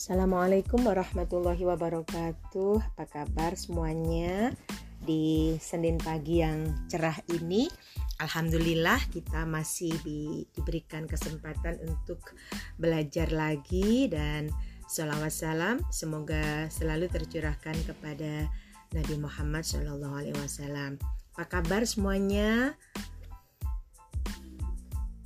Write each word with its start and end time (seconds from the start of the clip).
Assalamualaikum 0.00 0.80
warahmatullahi 0.88 1.60
wabarakatuh. 1.60 2.96
Apa 2.96 3.04
kabar 3.04 3.52
semuanya? 3.52 4.48
Di 4.96 5.60
Senin 5.60 6.00
pagi 6.00 6.40
yang 6.40 6.88
cerah 6.88 7.20
ini, 7.28 7.68
alhamdulillah 8.16 8.96
kita 9.12 9.44
masih 9.44 9.92
di, 10.00 10.48
diberikan 10.56 11.04
kesempatan 11.04 11.84
untuk 11.84 12.32
belajar 12.80 13.28
lagi 13.28 14.08
dan 14.08 14.48
salawat 14.88 15.36
salam 15.36 15.84
semoga 15.92 16.64
selalu 16.72 17.12
tercurahkan 17.12 17.76
kepada 17.84 18.48
Nabi 18.96 19.20
Muhammad 19.20 19.68
Shallallahu 19.68 20.16
Alaihi 20.16 20.40
Wasallam. 20.40 20.96
Apa 21.36 21.60
kabar 21.60 21.84
semuanya? 21.84 22.72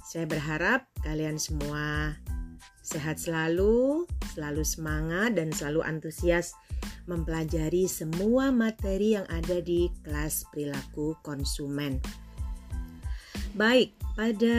Saya 0.02 0.26
berharap 0.26 0.90
kalian 1.06 1.38
semua 1.38 2.18
sehat 2.82 3.22
selalu, 3.22 4.03
selalu 4.34 4.66
semangat, 4.66 5.38
dan 5.38 5.54
selalu 5.54 5.86
antusias 5.86 6.58
mempelajari 7.06 7.86
semua 7.86 8.50
materi 8.50 9.14
yang 9.14 9.24
ada 9.30 9.62
di 9.62 9.88
kelas 10.02 10.44
perilaku 10.50 11.14
konsumen. 11.22 12.02
Baik, 13.54 13.94
pada 14.18 14.58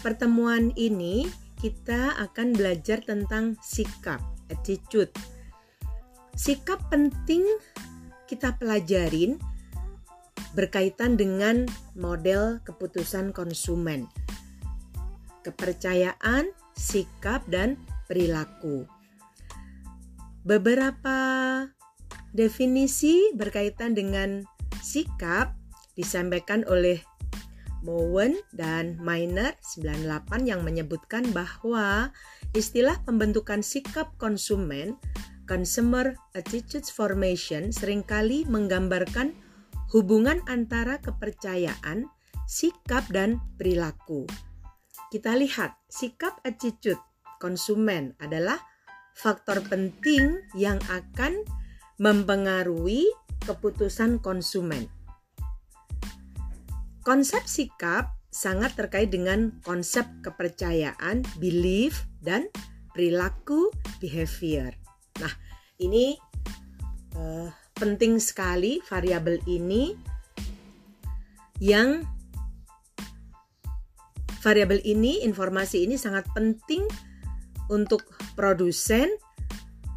pertemuan 0.00 0.72
ini 0.74 1.28
kita 1.60 2.16
akan 2.18 2.56
belajar 2.56 3.04
tentang 3.04 3.60
sikap, 3.60 4.18
attitude. 4.48 5.12
Sikap 6.32 6.80
penting 6.88 7.44
kita 8.24 8.56
pelajarin 8.56 9.36
berkaitan 10.56 11.20
dengan 11.20 11.68
model 11.92 12.64
keputusan 12.64 13.36
konsumen, 13.36 14.08
kepercayaan, 15.44 16.52
sikap, 16.72 17.44
dan 17.52 17.76
perilaku. 18.08 18.86
Beberapa 20.42 21.18
definisi 22.34 23.30
berkaitan 23.36 23.94
dengan 23.94 24.42
sikap 24.82 25.54
disampaikan 25.94 26.66
oleh 26.66 26.98
Mowen 27.82 28.38
dan 28.54 28.98
Miner 29.02 29.58
98 29.62 30.46
yang 30.46 30.62
menyebutkan 30.62 31.26
bahwa 31.34 32.14
istilah 32.54 32.98
pembentukan 33.02 33.60
sikap 33.60 34.14
konsumen 34.18 34.98
consumer 35.50 36.14
attitudes 36.38 36.88
formation 36.88 37.74
sering 37.74 38.06
kali 38.06 38.46
menggambarkan 38.46 39.34
hubungan 39.92 40.40
antara 40.48 40.96
kepercayaan, 41.02 42.08
sikap, 42.48 43.04
dan 43.12 43.42
perilaku. 43.60 44.24
Kita 45.12 45.36
lihat, 45.36 45.76
sikap 45.92 46.40
attitude 46.48 46.96
konsumen 47.42 48.14
adalah 48.22 48.62
faktor 49.18 49.58
penting 49.66 50.38
yang 50.54 50.78
akan 50.86 51.42
mempengaruhi 51.98 53.10
keputusan 53.42 54.22
konsumen. 54.22 54.86
Konsep 57.02 57.42
sikap 57.50 58.14
sangat 58.30 58.78
terkait 58.78 59.10
dengan 59.10 59.58
konsep 59.66 60.06
kepercayaan, 60.22 61.26
belief, 61.42 62.06
dan 62.22 62.46
perilaku 62.94 63.74
behavior. 63.98 64.70
Nah, 65.18 65.34
ini 65.82 66.14
uh, 67.18 67.50
penting 67.74 68.22
sekali 68.22 68.78
variabel 68.86 69.42
ini 69.50 69.98
yang 71.58 72.06
variabel 74.42 74.82
ini, 74.82 75.22
informasi 75.26 75.86
ini 75.86 75.94
sangat 75.98 76.26
penting 76.34 76.86
untuk 77.72 78.04
produsen 78.36 79.08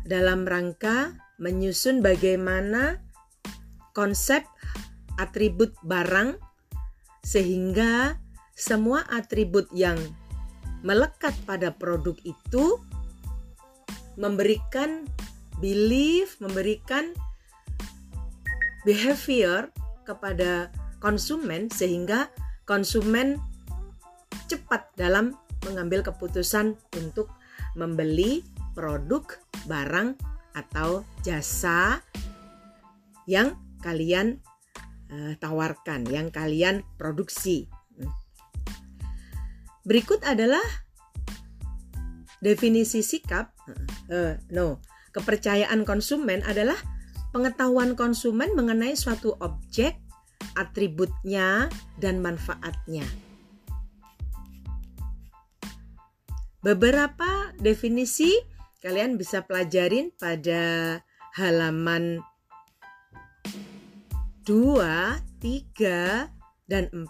dalam 0.07 0.47
rangka 0.47 1.11
menyusun 1.35 1.99
bagaimana 1.99 3.03
konsep 3.91 4.47
atribut 5.19 5.75
barang 5.83 6.39
sehingga 7.27 8.15
semua 8.55 9.03
atribut 9.11 9.67
yang 9.75 9.99
melekat 10.87 11.35
pada 11.43 11.75
produk 11.75 12.15
itu 12.23 12.79
memberikan 14.15 15.03
belief, 15.59 16.39
memberikan 16.39 17.11
behavior 18.87 19.67
kepada 20.07 20.71
konsumen 21.03 21.67
sehingga 21.67 22.31
konsumen 22.63 23.41
cepat 24.47 24.87
dalam 24.95 25.35
mengambil 25.65 26.05
keputusan 26.05 26.77
untuk 26.95 27.27
membeli 27.75 28.43
produk, 28.75 29.23
barang 29.67 30.15
atau 30.55 31.03
jasa 31.23 31.99
yang 33.27 33.55
kalian 33.83 34.39
uh, 35.11 35.35
tawarkan, 35.39 36.07
yang 36.07 36.31
kalian 36.31 36.81
produksi. 36.95 37.67
Berikut 39.85 40.25
adalah 40.25 40.63
definisi 42.41 43.05
sikap. 43.05 43.53
Uh, 44.09 44.37
no, 44.49 44.81
kepercayaan 45.13 45.85
konsumen 45.85 46.41
adalah 46.41 46.77
pengetahuan 47.29 47.93
konsumen 47.93 48.55
mengenai 48.57 48.97
suatu 48.97 49.37
objek, 49.43 49.99
atributnya, 50.57 51.69
dan 52.01 52.23
manfaatnya. 52.23 53.24
Beberapa 56.65 57.53
definisi 57.61 58.33
kalian 58.81 59.21
bisa 59.21 59.45
pelajarin 59.45 60.09
pada 60.17 60.97
halaman 61.37 62.25
2, 64.49 64.81
3, 65.41 66.25
dan 66.65 66.89
4. 66.89 67.05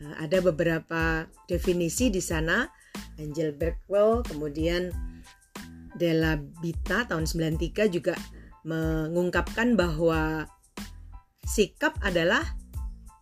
Eh, 0.00 0.14
ada 0.16 0.38
beberapa 0.40 1.28
definisi 1.44 2.08
di 2.08 2.24
sana. 2.24 2.64
Angel 3.20 3.52
Berkwell, 3.52 4.24
kemudian 4.24 4.88
Della 5.92 6.40
Bita 6.40 7.04
tahun 7.04 7.28
93 7.28 7.92
juga 7.92 8.16
mengungkapkan 8.64 9.76
bahwa 9.76 10.48
sikap 11.44 12.00
adalah 12.00 12.56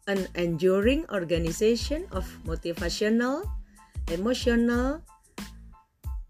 an 0.07 0.31
enduring 0.39 1.03
organization 1.11 2.07
of 2.15 2.27
motivational, 2.47 3.43
emotional, 4.11 5.03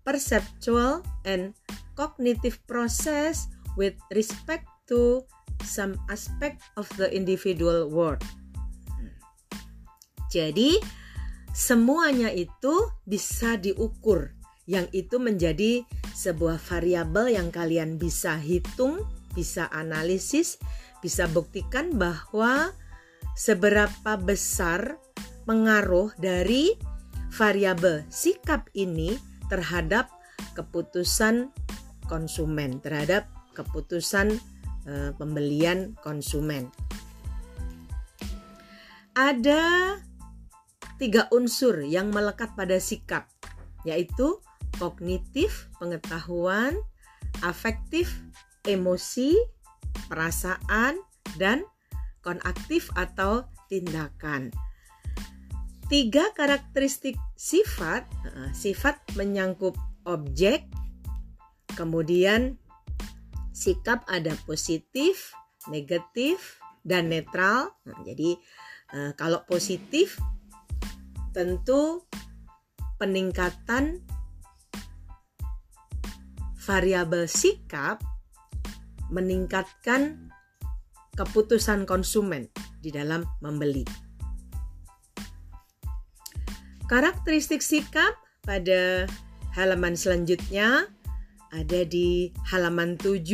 perceptual, 0.05 1.03
and 1.25 1.57
cognitive 1.97 2.57
process 2.65 3.49
with 3.77 3.97
respect 4.13 4.65
to 4.89 5.25
some 5.65 5.97
aspect 6.09 6.65
of 6.81 6.89
the 6.97 7.09
individual 7.13 7.89
world. 7.93 8.21
Jadi, 10.31 10.79
semuanya 11.51 12.31
itu 12.31 12.89
bisa 13.05 13.59
diukur, 13.59 14.33
yang 14.71 14.87
itu 14.95 15.19
menjadi 15.19 15.83
sebuah 16.15 16.63
variabel 16.63 17.35
yang 17.35 17.51
kalian 17.51 17.99
bisa 17.99 18.39
hitung, 18.39 19.03
bisa 19.35 19.67
analisis, 19.75 20.57
bisa 21.03 21.27
buktikan 21.27 21.99
bahwa 21.99 22.71
seberapa 23.35 24.15
besar 24.21 25.03
pengaruh 25.49 26.15
dari 26.21 26.79
variabel 27.31 28.05
sikap 28.11 28.67
ini 28.75 29.17
terhadap 29.51 30.11
keputusan 30.55 31.51
konsumen, 32.11 32.83
terhadap 32.83 33.31
keputusan 33.55 34.39
e, 34.87 35.15
pembelian 35.15 35.95
konsumen. 36.03 36.71
Ada 39.15 39.97
tiga 40.99 41.27
unsur 41.35 41.83
yang 41.83 42.15
melekat 42.15 42.55
pada 42.55 42.79
sikap, 42.79 43.27
yaitu 43.83 44.39
kognitif, 44.79 45.69
pengetahuan, 45.83 46.79
afektif, 47.43 48.21
emosi, 48.65 49.35
perasaan, 50.09 51.01
dan 51.39 51.67
konaktif 52.21 52.93
atau 52.95 53.49
tindakan. 53.73 54.53
Tiga 55.91 56.31
karakteristik 56.39 57.19
sifat, 57.35 58.07
sifat 58.55 59.03
menyangkut 59.19 59.75
objek, 60.07 60.71
kemudian 61.75 62.63
sikap 63.51 64.07
ada 64.07 64.39
positif, 64.47 65.35
negatif, 65.67 66.63
dan 66.87 67.13
netral. 67.13 67.75
Nah, 67.85 67.99
jadi 68.07 68.39
eh, 68.95 69.13
kalau 69.19 69.43
positif 69.45 70.17
tentu 71.35 72.07
peningkatan 72.97 74.01
variabel 76.61 77.27
sikap 77.27 77.99
meningkatkan 79.11 80.31
keputusan 81.19 81.83
konsumen 81.83 82.47
di 82.79 82.95
dalam 82.95 83.27
membeli. 83.43 84.10
Karakteristik 86.91 87.63
sikap 87.63 88.19
pada 88.43 89.07
halaman 89.55 89.95
selanjutnya 89.95 90.91
ada 91.55 91.81
di 91.87 92.35
halaman 92.51 92.99
7 92.99 93.31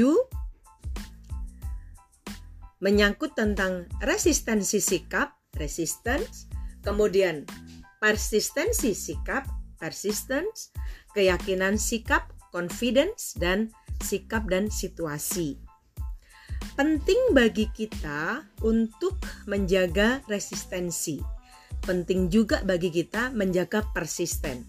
menyangkut 2.84 3.32
tentang 3.32 3.88
resistensi 4.04 4.76
sikap, 4.76 5.32
resistance, 5.56 6.52
kemudian 6.84 7.48
persistensi 7.96 8.92
sikap, 8.92 9.48
persistence, 9.80 10.76
keyakinan 11.16 11.80
sikap, 11.80 12.28
confidence, 12.52 13.32
dan 13.40 13.72
sikap 14.04 14.44
dan 14.52 14.68
situasi. 14.68 15.56
Penting 16.76 17.32
bagi 17.32 17.72
kita 17.72 18.44
untuk 18.60 19.16
menjaga 19.48 20.20
resistensi. 20.28 21.35
Penting 21.86 22.26
juga 22.28 22.66
bagi 22.66 22.90
kita 22.90 23.30
menjaga 23.30 23.86
persisten. 23.94 24.66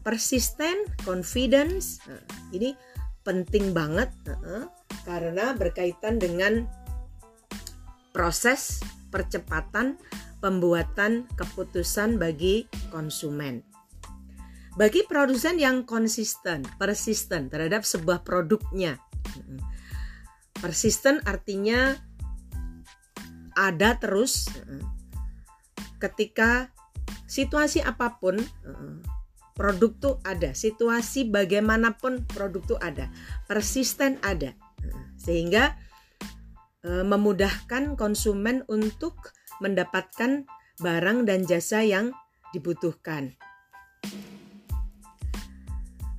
Persisten, 0.00 0.88
confidence, 1.04 2.00
ini 2.52 2.72
penting 3.20 3.76
banget 3.76 4.08
karena 5.04 5.52
berkaitan 5.52 6.16
dengan 6.16 6.64
proses 8.12 8.80
percepatan 9.12 10.00
pembuatan 10.40 11.28
keputusan 11.36 12.16
bagi 12.16 12.64
konsumen. 12.88 13.60
Bagi 14.80 15.04
produsen 15.04 15.60
yang 15.60 15.84
konsisten, 15.84 16.64
persisten 16.80 17.52
terhadap 17.52 17.84
sebuah 17.84 18.24
produknya. 18.24 18.96
Persisten 20.56 21.20
artinya 21.28 21.96
ada 23.52 24.00
terus 24.00 24.48
ketika 26.00 26.72
situasi 27.28 27.84
apa 27.84 28.18
pun 28.18 28.40
produk 29.54 29.92
tuh 30.00 30.14
ada, 30.24 30.56
situasi 30.56 31.28
bagaimanapun 31.28 32.24
produk 32.32 32.62
tuh 32.64 32.78
ada, 32.80 33.12
persisten 33.44 34.16
ada. 34.24 34.56
Sehingga 35.20 35.76
e, 36.80 37.04
memudahkan 37.04 38.00
konsumen 38.00 38.64
untuk 38.72 39.36
mendapatkan 39.60 40.48
barang 40.80 41.28
dan 41.28 41.44
jasa 41.44 41.84
yang 41.84 42.16
dibutuhkan. 42.56 43.36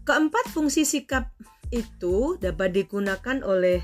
Keempat 0.06 0.46
fungsi 0.54 0.86
sikap 0.86 1.34
itu 1.74 2.38
dapat 2.38 2.78
digunakan 2.78 3.42
oleh 3.42 3.82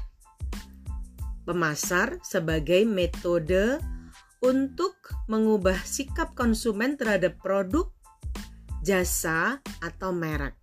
pemasar 1.47 2.19
sebagai 2.21 2.83
metode 2.83 3.81
untuk 4.43 4.95
mengubah 5.25 5.77
sikap 5.81 6.37
konsumen 6.37 6.95
terhadap 6.95 7.41
produk, 7.41 7.89
jasa, 8.85 9.59
atau 9.81 10.13
merek. 10.13 10.53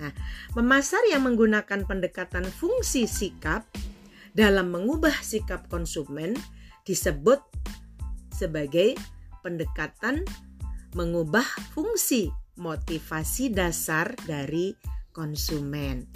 Nah, 0.00 0.12
pemasar 0.52 1.00
yang 1.08 1.24
menggunakan 1.24 1.86
pendekatan 1.86 2.44
fungsi 2.48 3.08
sikap 3.08 3.64
dalam 4.34 4.74
mengubah 4.74 5.14
sikap 5.22 5.70
konsumen 5.70 6.34
disebut 6.84 7.40
sebagai 8.34 8.98
pendekatan 9.40 10.26
mengubah 10.98 11.46
fungsi 11.72 12.28
motivasi 12.58 13.54
dasar 13.54 14.14
dari 14.26 14.74
konsumen. 15.14 16.06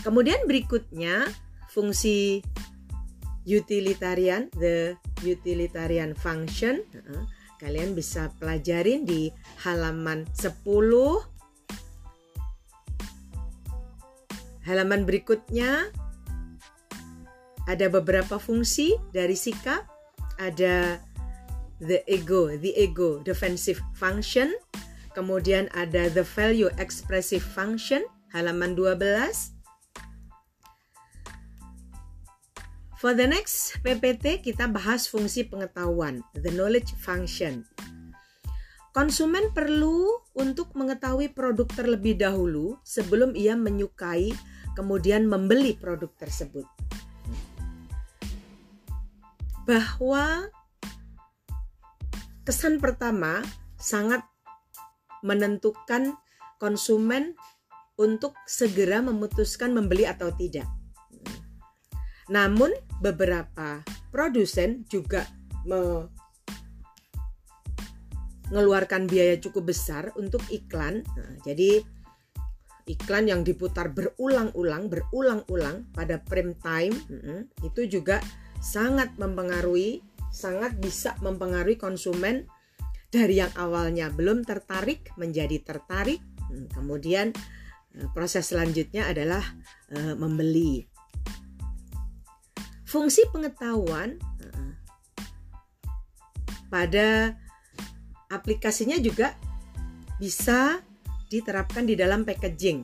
Kemudian 0.00 0.48
berikutnya 0.48 1.28
fungsi 1.68 2.40
utilitarian, 3.44 4.52
the 4.56 4.96
utilitarian 5.24 6.12
function. 6.16 6.84
Kalian 7.60 7.92
bisa 7.92 8.32
pelajarin 8.40 9.04
di 9.04 9.28
halaman 9.60 10.24
10 10.32 10.64
Halaman 14.60 15.08
berikutnya 15.08 15.88
ada 17.64 17.86
beberapa 17.88 18.36
fungsi 18.36 18.96
dari 19.12 19.36
sikap. 19.36 19.88
Ada 20.40 21.00
the 21.80 22.00
ego, 22.08 22.48
the 22.56 22.72
ego 22.76 23.20
defensive 23.24 23.80
function. 23.96 24.52
Kemudian 25.12 25.66
ada 25.74 26.06
the 26.12 26.22
value 26.22 26.70
expressive 26.78 27.42
function, 27.42 28.04
halaman 28.30 28.78
12. 28.78 29.59
For 33.00 33.16
the 33.16 33.24
next 33.24 33.80
PPT 33.80 34.44
kita 34.44 34.68
bahas 34.68 35.08
fungsi 35.08 35.48
pengetahuan, 35.48 36.20
the 36.36 36.52
knowledge 36.52 36.92
function. 37.00 37.64
Konsumen 38.92 39.56
perlu 39.56 40.20
untuk 40.36 40.76
mengetahui 40.76 41.32
produk 41.32 41.64
terlebih 41.72 42.20
dahulu 42.20 42.76
sebelum 42.84 43.32
ia 43.32 43.56
menyukai 43.56 44.36
kemudian 44.76 45.24
membeli 45.24 45.72
produk 45.80 46.12
tersebut 46.20 46.68
bahwa 49.64 50.52
kesan 52.44 52.84
pertama 52.84 53.40
sangat 53.80 54.20
menentukan 55.24 56.20
konsumen 56.60 57.32
untuk 57.96 58.36
segera 58.44 59.00
memutuskan 59.00 59.72
membeli 59.72 60.04
atau 60.04 60.28
tidak. 60.36 60.68
Namun 62.26 62.70
beberapa 63.00 63.80
produsen 64.12 64.84
juga 64.86 65.26
mengeluarkan 68.48 69.08
biaya 69.08 69.40
cukup 69.40 69.72
besar 69.72 70.12
untuk 70.16 70.44
iklan. 70.52 71.04
Nah, 71.16 71.32
jadi 71.44 71.80
iklan 72.88 73.28
yang 73.30 73.44
diputar 73.46 73.92
berulang-ulang, 73.92 74.88
berulang-ulang 74.90 75.86
pada 75.94 76.20
prime 76.20 76.54
time 76.60 76.94
itu 77.64 77.86
juga 77.86 78.20
sangat 78.60 79.16
mempengaruhi, 79.16 80.04
sangat 80.30 80.76
bisa 80.76 81.16
mempengaruhi 81.24 81.80
konsumen 81.80 82.46
dari 83.10 83.42
yang 83.42 83.50
awalnya 83.58 84.12
belum 84.12 84.46
tertarik 84.46 85.10
menjadi 85.18 85.58
tertarik. 85.62 86.22
Hmm, 86.46 86.70
kemudian 86.70 87.34
eh, 87.98 88.08
proses 88.14 88.50
selanjutnya 88.50 89.10
adalah 89.10 89.42
uh, 89.94 90.14
membeli. 90.14 90.89
Fungsi 92.90 93.22
pengetahuan 93.30 94.18
pada 96.70 97.38
aplikasinya 98.30 98.98
juga 98.98 99.38
bisa 100.18 100.82
diterapkan 101.30 101.86
di 101.86 101.94
dalam 101.94 102.26
packaging. 102.26 102.82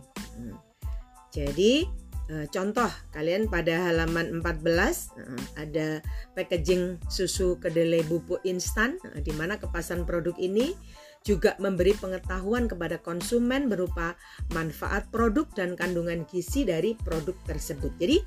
Jadi 1.35 1.87
Eh, 2.27 2.51
contoh 2.51 2.91
kalian 3.15 3.47
pada 3.47 3.87
halaman 3.87 4.43
14 4.43 5.15
eh, 5.15 5.43
ada 5.55 5.87
packaging 6.35 6.99
susu 7.07 7.55
kedelai 7.63 8.03
bubuk 8.03 8.43
instan 8.43 8.99
di 9.23 9.31
mana 9.31 9.63
kepasan 9.63 10.03
produk 10.03 10.35
ini 10.35 10.75
juga 11.23 11.55
memberi 11.63 11.95
pengetahuan 11.95 12.67
kepada 12.67 12.99
konsumen 12.99 13.71
berupa 13.71 14.19
manfaat 14.51 15.07
produk 15.15 15.47
dan 15.55 15.79
kandungan 15.79 16.27
gizi 16.27 16.67
dari 16.67 16.99
produk 16.99 17.35
tersebut. 17.47 17.95
Jadi 17.95 18.19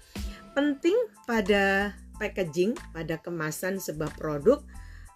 penting 0.59 0.99
pada 1.23 1.95
packaging, 2.19 2.75
pada 2.91 3.15
kemasan 3.23 3.79
sebuah 3.79 4.11
produk. 4.19 4.59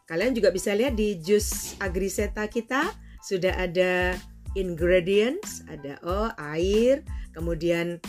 Kalian 0.07 0.31
juga 0.31 0.55
bisa 0.55 0.71
lihat 0.71 0.95
di 0.95 1.19
jus 1.19 1.75
agriseta 1.83 2.47
kita 2.47 2.95
sudah 3.19 3.51
ada 3.59 4.15
ingredients, 4.55 5.67
ada 5.67 5.99
oh 6.07 6.31
air, 6.39 7.03
kemudian 7.35 7.99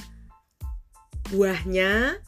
buahnya 1.34 2.22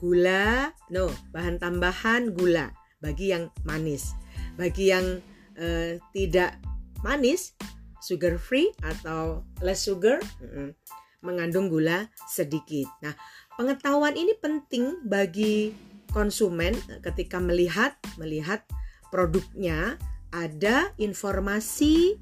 gula 0.00 0.72
no 0.88 1.12
bahan 1.34 1.60
tambahan 1.60 2.32
gula 2.32 2.72
bagi 3.02 3.34
yang 3.34 3.50
manis 3.66 4.12
bagi 4.54 4.92
yang 4.92 5.18
uh, 5.58 5.98
tidak 6.14 6.60
manis 7.02 7.56
sugar 8.04 8.38
free 8.38 8.70
atau 8.86 9.42
less 9.64 9.88
sugar 9.88 10.22
mengandung 11.24 11.66
gula 11.66 12.06
sedikit 12.30 12.86
nah 13.02 13.16
pengetahuan 13.56 14.14
ini 14.14 14.36
penting 14.36 15.00
bagi 15.08 15.72
konsumen 16.12 16.76
ketika 17.02 17.40
melihat 17.40 17.96
melihat 18.20 18.62
produknya 19.08 19.96
ada 20.32 20.92
informasi 21.00 22.20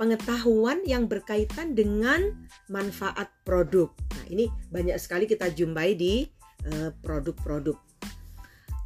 pengetahuan 0.00 0.80
yang 0.88 1.06
berkaitan 1.06 1.76
dengan 1.76 2.48
manfaat 2.72 3.30
produk. 3.44 3.92
Nah, 4.16 4.24
ini 4.32 4.48
banyak 4.72 4.96
sekali 4.96 5.28
kita 5.28 5.52
jumpai 5.52 5.92
di 5.94 6.24
eh, 6.66 6.90
produk-produk. 7.04 7.76
Uh, 7.76 7.88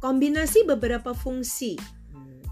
Kombinasi 0.03 0.67
beberapa 0.67 1.15
fungsi. 1.15 1.79
Hmm. 2.11 2.43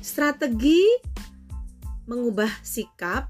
Strategi 0.00 0.86
mengubah 2.06 2.48
sikap 2.62 3.28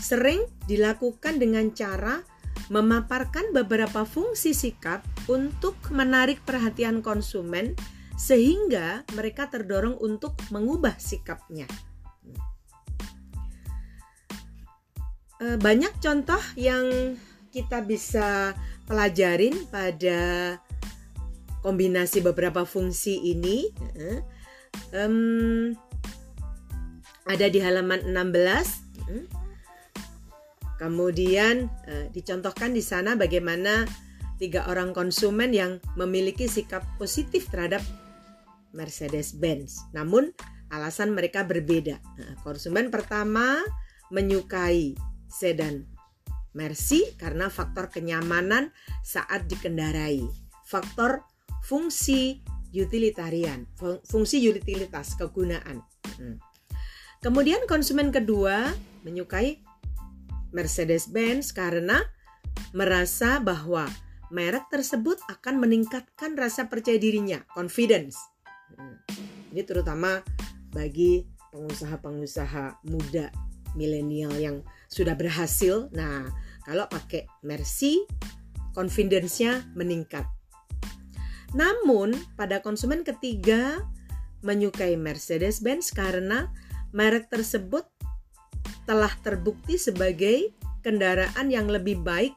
sering 0.00 0.40
dilakukan 0.64 1.36
dengan 1.36 1.70
cara 1.76 2.24
memaparkan 2.70 3.50
beberapa 3.50 4.06
fungsi 4.06 4.54
sikap 4.54 5.02
untuk 5.26 5.76
menarik 5.90 6.40
perhatian 6.46 7.02
konsumen 7.02 7.74
sehingga 8.14 9.02
mereka 9.18 9.50
terdorong 9.50 9.98
untuk 9.98 10.38
mengubah 10.54 10.94
sikapnya. 10.96 11.66
uh, 15.40 15.56
banyak 15.58 15.92
contoh 15.98 16.40
yang 16.54 17.16
kita 17.50 17.82
bisa 17.82 18.54
pelajarin 18.86 19.66
pada 19.72 20.54
kombinasi 21.64 22.22
beberapa 22.22 22.62
fungsi 22.62 23.18
ini. 23.34 23.68
Um, 24.94 25.74
ada 27.26 27.46
di 27.50 27.58
halaman 27.58 28.06
16. 28.06 29.39
Kemudian 30.80 31.68
uh, 31.84 32.08
dicontohkan 32.08 32.72
di 32.72 32.80
sana 32.80 33.12
bagaimana 33.20 33.84
tiga 34.40 34.64
orang 34.72 34.96
konsumen 34.96 35.52
yang 35.52 35.76
memiliki 36.00 36.48
sikap 36.48 36.80
positif 36.96 37.52
terhadap 37.52 37.84
Mercedes-Benz. 38.72 39.92
Namun 39.92 40.32
alasan 40.72 41.12
mereka 41.12 41.44
berbeda. 41.44 42.00
Nah, 42.00 42.32
konsumen 42.40 42.88
pertama 42.88 43.60
menyukai 44.08 44.96
sedan 45.28 45.84
Mercy 46.56 47.14
karena 47.14 47.46
faktor 47.52 47.92
kenyamanan 47.92 48.74
saat 49.04 49.46
dikendarai. 49.46 50.24
Faktor 50.66 51.22
fungsi 51.62 52.42
utilitarian, 52.74 53.68
fungsi 54.08 54.42
utilitas 54.48 55.14
kegunaan. 55.14 55.84
Hmm. 56.18 56.40
Kemudian 57.20 57.68
konsumen 57.68 58.10
kedua 58.10 58.72
menyukai 59.04 59.60
Mercedes-Benz 60.50 61.54
karena 61.54 62.02
merasa 62.74 63.38
bahwa 63.38 63.86
merek 64.30 64.70
tersebut 64.70 65.18
akan 65.26 65.58
meningkatkan 65.58 66.38
rasa 66.38 66.70
percaya 66.70 66.96
dirinya, 66.96 67.42
confidence. 67.50 68.16
Hmm. 68.78 68.96
Ini 69.50 69.66
terutama 69.66 70.22
bagi 70.70 71.26
pengusaha-pengusaha 71.50 72.86
muda 72.86 73.34
milenial 73.74 74.34
yang 74.38 74.56
sudah 74.86 75.18
berhasil. 75.18 75.90
Nah, 75.90 76.26
kalau 76.62 76.86
pakai 76.86 77.26
Mercy, 77.42 78.06
confidence-nya 78.74 79.66
meningkat. 79.74 80.26
Namun, 81.50 82.14
pada 82.38 82.62
konsumen 82.62 83.02
ketiga 83.02 83.82
menyukai 84.46 84.94
Mercedes-Benz 84.94 85.90
karena 85.90 86.54
merek 86.94 87.26
tersebut 87.26 87.86
telah 88.90 89.14
terbukti 89.22 89.78
sebagai 89.78 90.50
kendaraan 90.82 91.46
yang 91.46 91.70
lebih 91.70 92.02
baik 92.02 92.34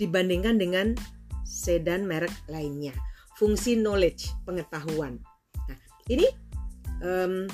dibandingkan 0.00 0.56
dengan 0.56 0.96
sedan 1.44 2.08
merek 2.08 2.32
lainnya. 2.48 2.96
Fungsi 3.36 3.76
knowledge, 3.76 4.32
pengetahuan. 4.48 5.20
Nah, 5.68 5.76
ini 6.08 6.24
um, 7.04 7.44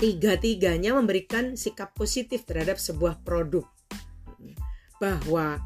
tiga-tiganya 0.00 0.96
memberikan 0.96 1.60
sikap 1.60 1.92
positif 1.92 2.48
terhadap 2.48 2.80
sebuah 2.80 3.20
produk. 3.20 3.68
Bahwa 4.96 5.60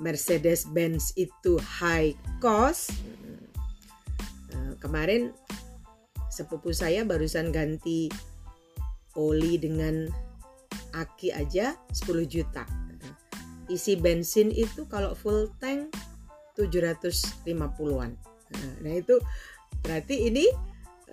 Mercedes-Benz 0.00 1.12
itu 1.20 1.60
high 1.60 2.16
cost. 2.40 2.88
Uh, 4.48 4.72
kemarin 4.80 5.36
sepupu 6.32 6.72
saya 6.72 7.04
barusan 7.04 7.52
ganti 7.52 8.08
oli 9.12 9.60
dengan 9.60 10.08
aki 10.94 11.34
aja 11.34 11.74
10 11.94 12.26
juta. 12.26 12.66
Isi 13.66 13.98
bensin 13.98 14.54
itu 14.54 14.86
kalau 14.86 15.16
full 15.18 15.50
tank 15.58 15.90
750-an. 16.54 18.14
Nah, 18.82 18.94
itu 18.94 19.18
berarti 19.82 20.30
ini 20.30 20.46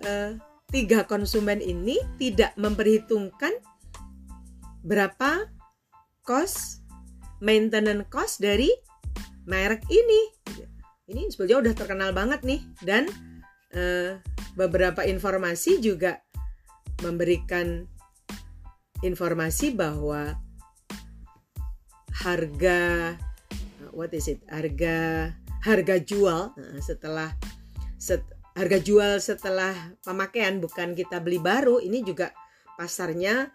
uh, 0.06 0.38
tiga 0.70 1.04
konsumen 1.04 1.58
ini 1.58 1.98
tidak 2.16 2.54
memperhitungkan 2.54 3.52
berapa 4.86 5.50
cost 6.22 6.84
maintenance 7.42 8.06
cost 8.08 8.40
dari 8.40 8.70
merek 9.44 9.84
ini. 9.92 10.20
Ini 11.04 11.28
sebetulnya 11.28 11.68
udah 11.68 11.74
terkenal 11.76 12.10
banget 12.16 12.40
nih 12.48 12.64
dan 12.80 13.04
uh, 13.76 14.16
beberapa 14.56 15.04
informasi 15.04 15.82
juga 15.84 16.24
memberikan 17.04 17.84
informasi 19.04 19.76
bahwa 19.76 20.40
harga 22.24 23.12
what 23.92 24.10
is 24.16 24.32
it? 24.32 24.40
Harga 24.48 25.30
harga 25.60 25.96
jual 26.00 26.56
eh, 26.56 26.80
setelah 26.80 27.36
set, 28.00 28.24
harga 28.56 28.80
jual 28.80 29.20
setelah 29.20 29.76
pemakaian 30.00 30.58
bukan 30.58 30.96
kita 30.96 31.20
beli 31.20 31.36
baru 31.36 31.84
ini 31.84 32.00
juga 32.00 32.32
pasarnya 32.80 33.52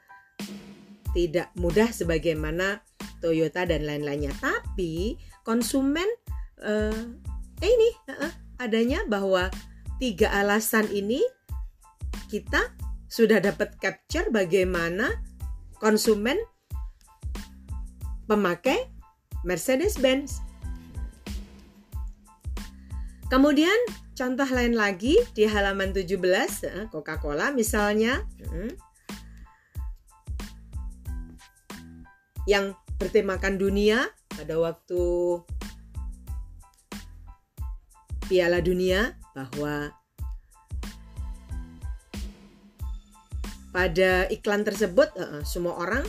tidak 1.17 1.49
mudah 1.57 1.89
sebagaimana 1.89 2.85
Toyota 3.19 3.65
dan 3.65 3.83
lain-lainnya. 3.83 4.31
Tapi 4.37 5.17
konsumen 5.41 6.07
eh 6.59 7.03
ini 7.59 7.89
uh, 8.07 8.33
adanya 8.59 9.03
bahwa 9.07 9.51
tiga 9.99 10.31
alasan 10.31 10.87
ini 10.91 11.19
kita 12.31 12.71
sudah 13.09 13.41
dapat 13.41 13.75
capture 13.81 14.29
bagaimana 14.29 15.09
konsumen 15.79 16.37
pemakai 18.27 18.91
Mercedes-Benz. 19.47 20.43
Kemudian 23.31 23.75
contoh 24.13 24.45
lain 24.51 24.75
lagi 24.75 25.15
di 25.31 25.47
halaman 25.47 25.95
17 25.95 26.19
eh, 26.67 26.85
Coca-Cola 26.91 27.55
misalnya 27.55 28.19
hmm, 28.51 28.73
yang 32.49 32.75
bertemakan 32.99 33.55
dunia 33.55 34.11
pada 34.27 34.59
waktu 34.59 35.01
Piala 38.27 38.59
Dunia 38.59 39.15
bahwa 39.31 39.93
Pada 43.69 44.25
iklan 44.33 44.65
tersebut, 44.65 45.13
uh, 45.17 45.41
semua 45.45 45.77
orang 45.77 46.05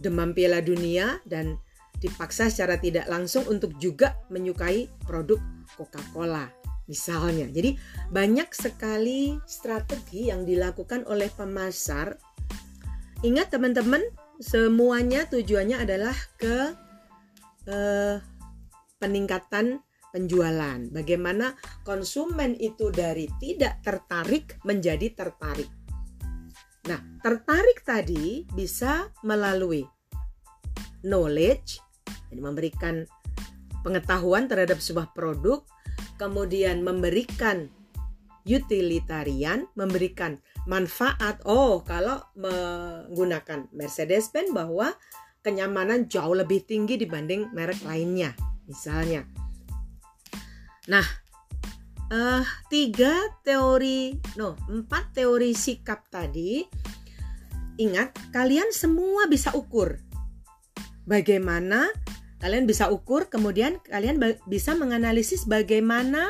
demam 0.00 0.32
Piala 0.32 0.64
Dunia 0.64 1.20
dan 1.28 1.60
dipaksa 2.00 2.48
secara 2.48 2.80
tidak 2.80 3.04
langsung 3.12 3.44
untuk 3.50 3.76
juga 3.76 4.16
menyukai 4.32 4.88
produk 5.04 5.38
Coca-Cola 5.76 6.48
misalnya. 6.90 7.46
Jadi 7.46 7.78
banyak 8.10 8.50
sekali 8.50 9.38
strategi 9.46 10.32
yang 10.32 10.42
dilakukan 10.42 11.06
oleh 11.06 11.30
pemasar. 11.30 12.18
Ingat 13.22 13.54
teman-teman, 13.54 14.02
semuanya 14.42 15.28
tujuannya 15.30 15.78
adalah 15.86 16.16
ke 16.34 16.74
uh, 17.70 18.18
peningkatan 18.98 19.78
penjualan. 20.10 20.80
Bagaimana 20.90 21.54
konsumen 21.86 22.58
itu 22.58 22.90
dari 22.90 23.30
tidak 23.38 23.78
tertarik 23.86 24.58
menjadi 24.66 25.14
tertarik. 25.14 25.70
Nah, 26.88 27.00
tertarik 27.20 27.84
tadi 27.84 28.48
bisa 28.56 29.12
melalui 29.20 29.84
knowledge, 31.04 31.80
jadi 32.32 32.40
memberikan 32.40 32.94
pengetahuan 33.84 34.48
terhadap 34.48 34.80
sebuah 34.80 35.12
produk, 35.12 35.64
kemudian 36.16 36.80
memberikan 36.80 37.68
utilitarian, 38.48 39.68
memberikan 39.76 40.40
manfaat. 40.64 41.40
Oh, 41.44 41.84
kalau 41.84 42.20
menggunakan 42.36 43.68
Mercedes-Benz 43.72 44.52
bahwa 44.52 44.92
kenyamanan 45.40 46.08
jauh 46.08 46.36
lebih 46.36 46.64
tinggi 46.64 47.00
dibanding 47.00 47.52
merek 47.52 47.80
lainnya, 47.84 48.32
misalnya. 48.68 49.24
Nah, 50.88 51.04
uh, 52.10 52.44
tiga 52.68 53.14
teori, 53.46 54.18
no, 54.36 54.58
empat 54.68 55.14
teori 55.16 55.54
sikap 55.54 56.10
tadi. 56.10 56.66
Ingat, 57.80 58.34
kalian 58.34 58.74
semua 58.76 59.24
bisa 59.30 59.56
ukur. 59.56 59.96
Bagaimana 61.08 61.88
kalian 62.42 62.68
bisa 62.68 62.92
ukur, 62.92 63.32
kemudian 63.32 63.80
kalian 63.88 64.20
bisa 64.44 64.76
menganalisis 64.76 65.48
bagaimana 65.48 66.28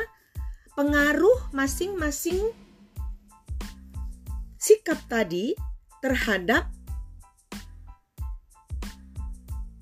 pengaruh 0.79 1.51
masing-masing 1.51 2.39
sikap 4.55 4.97
tadi 5.11 5.51
terhadap 5.99 6.71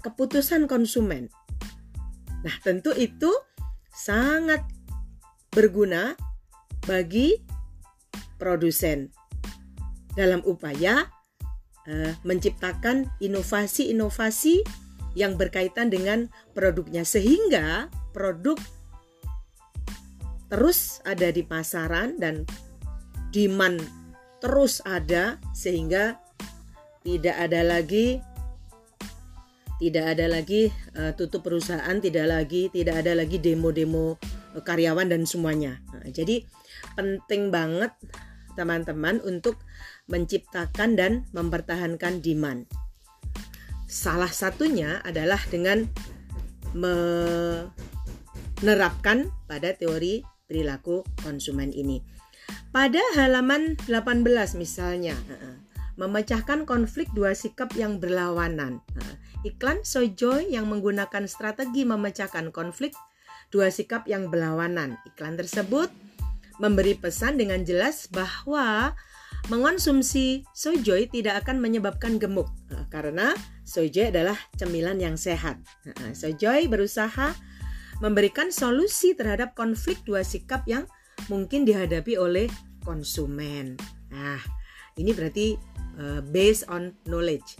keputusan 0.02 0.66
konsumen. 0.66 1.30
Nah, 2.42 2.56
tentu 2.64 2.96
itu 2.96 3.30
sangat 3.92 4.64
berguna 5.50 6.14
bagi 6.86 7.38
produsen 8.40 9.12
dalam 10.16 10.42
upaya 10.46 11.10
uh, 11.86 12.14
menciptakan 12.26 13.10
inovasi-inovasi 13.22 14.64
yang 15.18 15.36
berkaitan 15.36 15.90
dengan 15.90 16.30
produknya 16.54 17.04
sehingga 17.04 17.90
produk 18.14 18.58
terus 20.50 21.02
ada 21.06 21.30
di 21.30 21.46
pasaran 21.46 22.18
dan 22.18 22.46
demand 23.30 23.82
terus 24.42 24.82
ada 24.86 25.38
sehingga 25.54 26.18
tidak 27.06 27.36
ada 27.38 27.62
lagi 27.62 28.22
tidak 29.80 30.06
ada 30.12 30.28
lagi 30.28 30.68
uh, 31.00 31.16
tutup 31.16 31.48
perusahaan, 31.48 31.96
tidak 32.04 32.28
lagi 32.28 32.68
tidak 32.68 33.00
ada 33.06 33.16
lagi 33.16 33.40
demo-demo 33.40 34.20
karyawan 34.58 35.10
dan 35.10 35.26
semuanya. 35.30 35.82
Nah, 35.94 36.10
jadi 36.10 36.46
penting 36.98 37.54
banget 37.54 37.94
teman-teman 38.58 39.22
untuk 39.24 39.62
menciptakan 40.10 40.98
dan 40.98 41.26
mempertahankan 41.32 42.20
demand. 42.20 42.66
Salah 43.90 44.30
satunya 44.30 45.02
adalah 45.06 45.40
dengan 45.50 45.86
menerapkan 48.62 49.34
pada 49.50 49.74
teori 49.74 50.22
perilaku 50.46 51.02
konsumen 51.22 51.74
ini. 51.74 52.02
Pada 52.70 53.02
halaman 53.18 53.78
18 53.90 54.26
misalnya, 54.58 55.18
memecahkan 55.98 56.64
konflik 56.64 57.12
dua 57.12 57.34
sikap 57.34 57.74
yang 57.74 58.00
berlawanan. 58.00 58.80
Iklan 59.42 59.84
Sojoy 59.84 60.48
yang 60.52 60.72
menggunakan 60.72 61.28
strategi 61.28 61.84
memecahkan 61.84 62.52
konflik 62.56 62.96
dua 63.50 63.74
sikap 63.74 64.06
yang 64.06 64.30
berlawanan. 64.30 64.98
Iklan 65.10 65.38
tersebut 65.38 65.90
memberi 66.60 66.94
pesan 66.94 67.40
dengan 67.40 67.64
jelas 67.64 68.06
bahwa 68.12 68.94
mengonsumsi 69.48 70.44
sojoy 70.52 71.08
tidak 71.08 71.48
akan 71.48 71.64
menyebabkan 71.64 72.20
gemuk 72.20 72.52
nah, 72.68 72.84
karena 72.92 73.32
sojoy 73.64 74.12
adalah 74.12 74.36
cemilan 74.60 75.00
yang 75.00 75.16
sehat. 75.16 75.58
Nah, 75.88 76.12
sojoy 76.12 76.68
berusaha 76.68 77.34
memberikan 78.04 78.52
solusi 78.52 79.16
terhadap 79.16 79.56
konflik 79.56 80.00
dua 80.04 80.24
sikap 80.24 80.68
yang 80.68 80.86
mungkin 81.32 81.64
dihadapi 81.64 82.16
oleh 82.20 82.48
konsumen. 82.84 83.76
Nah, 84.12 84.40
ini 84.96 85.12
berarti 85.12 85.56
uh, 86.00 86.22
based 86.32 86.68
on 86.72 86.96
knowledge. 87.08 87.60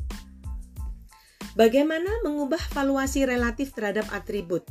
Bagaimana 1.60 2.24
mengubah 2.24 2.62
valuasi 2.72 3.28
relatif 3.28 3.76
terhadap 3.76 4.08
atribut? 4.16 4.64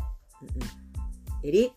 Jadi 1.44 1.70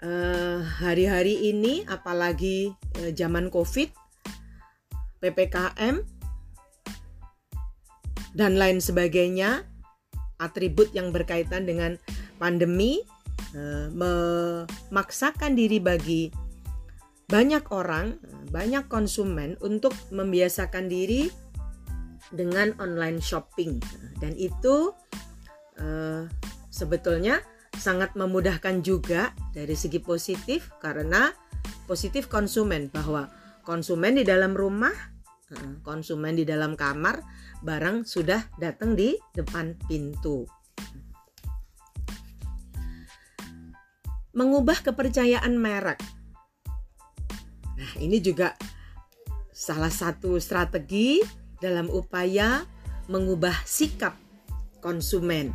Eh, 0.00 0.60
hari-hari 0.80 1.36
uh, 1.36 1.44
ini 1.52 1.74
apalagi 1.84 2.72
uh, 3.04 3.12
zaman 3.12 3.52
Covid, 3.52 3.92
PPKM 5.20 6.00
dan 8.32 8.56
lain 8.56 8.80
sebagainya, 8.80 9.68
atribut 10.40 10.88
yang 10.96 11.12
berkaitan 11.12 11.68
dengan 11.68 12.00
pandemi 12.40 13.04
uh, 13.52 13.92
memaksakan 13.92 15.52
diri 15.52 15.76
bagi 15.84 16.32
banyak 17.28 17.68
orang, 17.68 18.16
banyak 18.48 18.88
konsumen 18.88 19.60
untuk 19.60 19.92
membiasakan 20.08 20.88
diri 20.88 21.28
dengan 22.32 22.72
online 22.80 23.20
shopping. 23.20 23.76
Dan 24.16 24.32
itu 24.32 24.96
uh, 25.76 26.24
sebetulnya 26.72 27.44
sangat 27.80 28.12
memudahkan 28.12 28.84
juga 28.84 29.32
dari 29.56 29.72
segi 29.72 30.04
positif 30.04 30.68
karena 30.84 31.32
positif 31.88 32.28
konsumen 32.28 32.92
bahwa 32.92 33.32
konsumen 33.64 34.20
di 34.20 34.24
dalam 34.28 34.52
rumah, 34.52 34.92
konsumen 35.80 36.36
di 36.36 36.44
dalam 36.44 36.76
kamar, 36.76 37.24
barang 37.64 38.04
sudah 38.04 38.52
datang 38.60 38.92
di 38.92 39.16
depan 39.32 39.72
pintu. 39.88 40.44
Mengubah 44.36 44.84
kepercayaan 44.84 45.56
merek. 45.56 45.98
Nah, 47.80 47.92
ini 47.96 48.20
juga 48.20 48.54
salah 49.50 49.90
satu 49.90 50.36
strategi 50.36 51.18
dalam 51.56 51.88
upaya 51.88 52.62
mengubah 53.08 53.64
sikap 53.64 54.14
konsumen. 54.84 55.50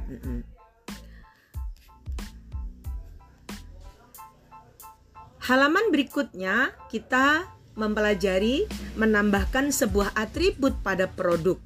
Halaman 5.46 5.94
berikutnya 5.94 6.74
kita 6.90 7.46
mempelajari 7.78 8.66
menambahkan 8.98 9.70
sebuah 9.70 10.18
atribut 10.18 10.74
pada 10.82 11.06
produk. 11.06 11.62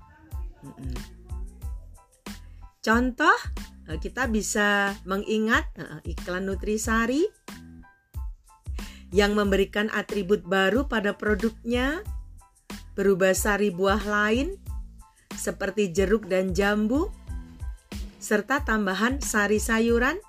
Contoh, 2.84 3.38
eh, 3.88 3.96
kita 4.04 4.28
bisa 4.28 4.92
mengingat 5.08 5.64
eh, 5.80 6.12
iklan 6.12 6.52
Nutrisari 6.52 7.24
yang 9.16 9.32
memberikan 9.32 9.88
atribut 9.96 10.44
baru 10.44 10.92
pada 10.92 11.16
produknya 11.16 12.04
berubah 13.00 13.32
sari 13.32 13.72
buah 13.72 14.04
lain 14.04 14.60
seperti 15.40 15.96
jeruk 15.96 16.28
dan 16.28 16.52
jambu 16.52 17.08
serta 18.20 18.60
tambahan 18.68 19.24
sari 19.24 19.56
sayuran 19.56 20.20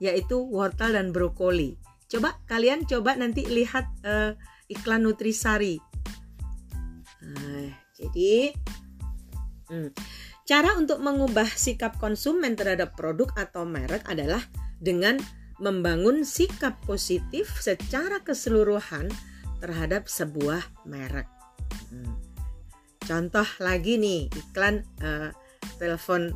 yaitu 0.00 0.40
wortel 0.48 0.96
dan 0.96 1.12
brokoli. 1.12 1.89
Coba 2.10 2.34
kalian 2.50 2.90
coba 2.90 3.14
nanti 3.14 3.46
lihat 3.46 3.86
uh, 4.02 4.34
iklan 4.66 5.06
Nutrisari. 5.06 5.78
Nah, 7.22 7.70
jadi 7.94 8.50
hmm, 9.70 9.94
cara 10.42 10.74
untuk 10.74 10.98
mengubah 10.98 11.46
sikap 11.46 12.02
konsumen 12.02 12.58
terhadap 12.58 12.98
produk 12.98 13.30
atau 13.38 13.62
merek 13.62 14.02
adalah 14.10 14.42
dengan 14.82 15.22
membangun 15.62 16.26
sikap 16.26 16.82
positif 16.82 17.62
secara 17.62 18.18
keseluruhan 18.26 19.06
terhadap 19.62 20.10
sebuah 20.10 20.66
merek. 20.90 21.30
Hmm. 21.94 22.18
Contoh 23.06 23.46
lagi 23.62 24.00
nih 24.02 24.26
iklan 24.34 24.82
uh, 25.06 25.30
telepon 25.78 26.34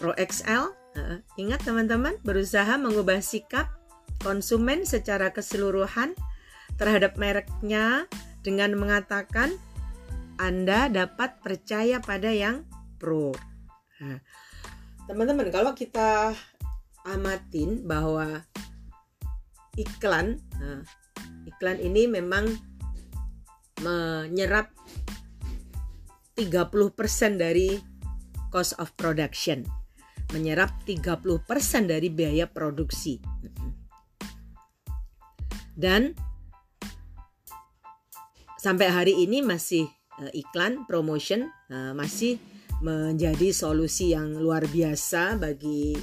Pro 0.00 0.16
XL. 0.16 0.72
Uh, 0.96 1.20
ingat 1.36 1.60
teman-teman 1.60 2.16
berusaha 2.24 2.80
mengubah 2.80 3.20
sikap 3.20 3.75
konsumen 4.20 4.84
secara 4.88 5.32
keseluruhan 5.32 6.16
terhadap 6.76 7.16
mereknya 7.16 8.04
dengan 8.44 8.76
mengatakan 8.76 9.56
Anda 10.36 10.92
dapat 10.92 11.40
percaya 11.40 11.98
pada 11.98 12.28
yang 12.28 12.68
pro. 13.00 13.32
Nah, 14.00 14.20
teman-teman, 15.08 15.48
kalau 15.48 15.72
kita 15.72 16.36
amatin 17.08 17.82
bahwa 17.88 18.44
iklan, 19.80 20.36
nah, 20.60 20.84
iklan 21.48 21.80
ini 21.80 22.04
memang 22.04 22.52
menyerap 23.80 24.72
30% 26.36 27.40
dari 27.40 27.80
cost 28.52 28.76
of 28.76 28.92
production. 29.00 29.64
Menyerap 30.34 30.84
30% 30.84 31.86
dari 31.86 32.10
biaya 32.10 32.50
produksi 32.50 33.16
dan 35.76 36.16
sampai 38.56 38.88
hari 38.88 39.14
ini 39.22 39.44
masih 39.44 39.86
uh, 40.18 40.32
iklan 40.32 40.88
promotion 40.88 41.52
uh, 41.68 41.92
masih 41.92 42.40
menjadi 42.80 43.52
solusi 43.52 44.12
yang 44.12 44.36
luar 44.36 44.64
biasa 44.68 45.36
bagi 45.40 45.96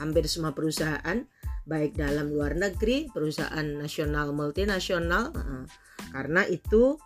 hampir 0.00 0.28
semua 0.28 0.52
perusahaan 0.52 1.24
baik 1.68 2.00
dalam 2.00 2.32
luar 2.32 2.56
negeri 2.56 3.12
perusahaan 3.12 3.64
nasional 3.64 4.32
multinasional 4.32 5.30
uh, 5.36 5.64
karena 6.10 6.48
itu 6.48 6.96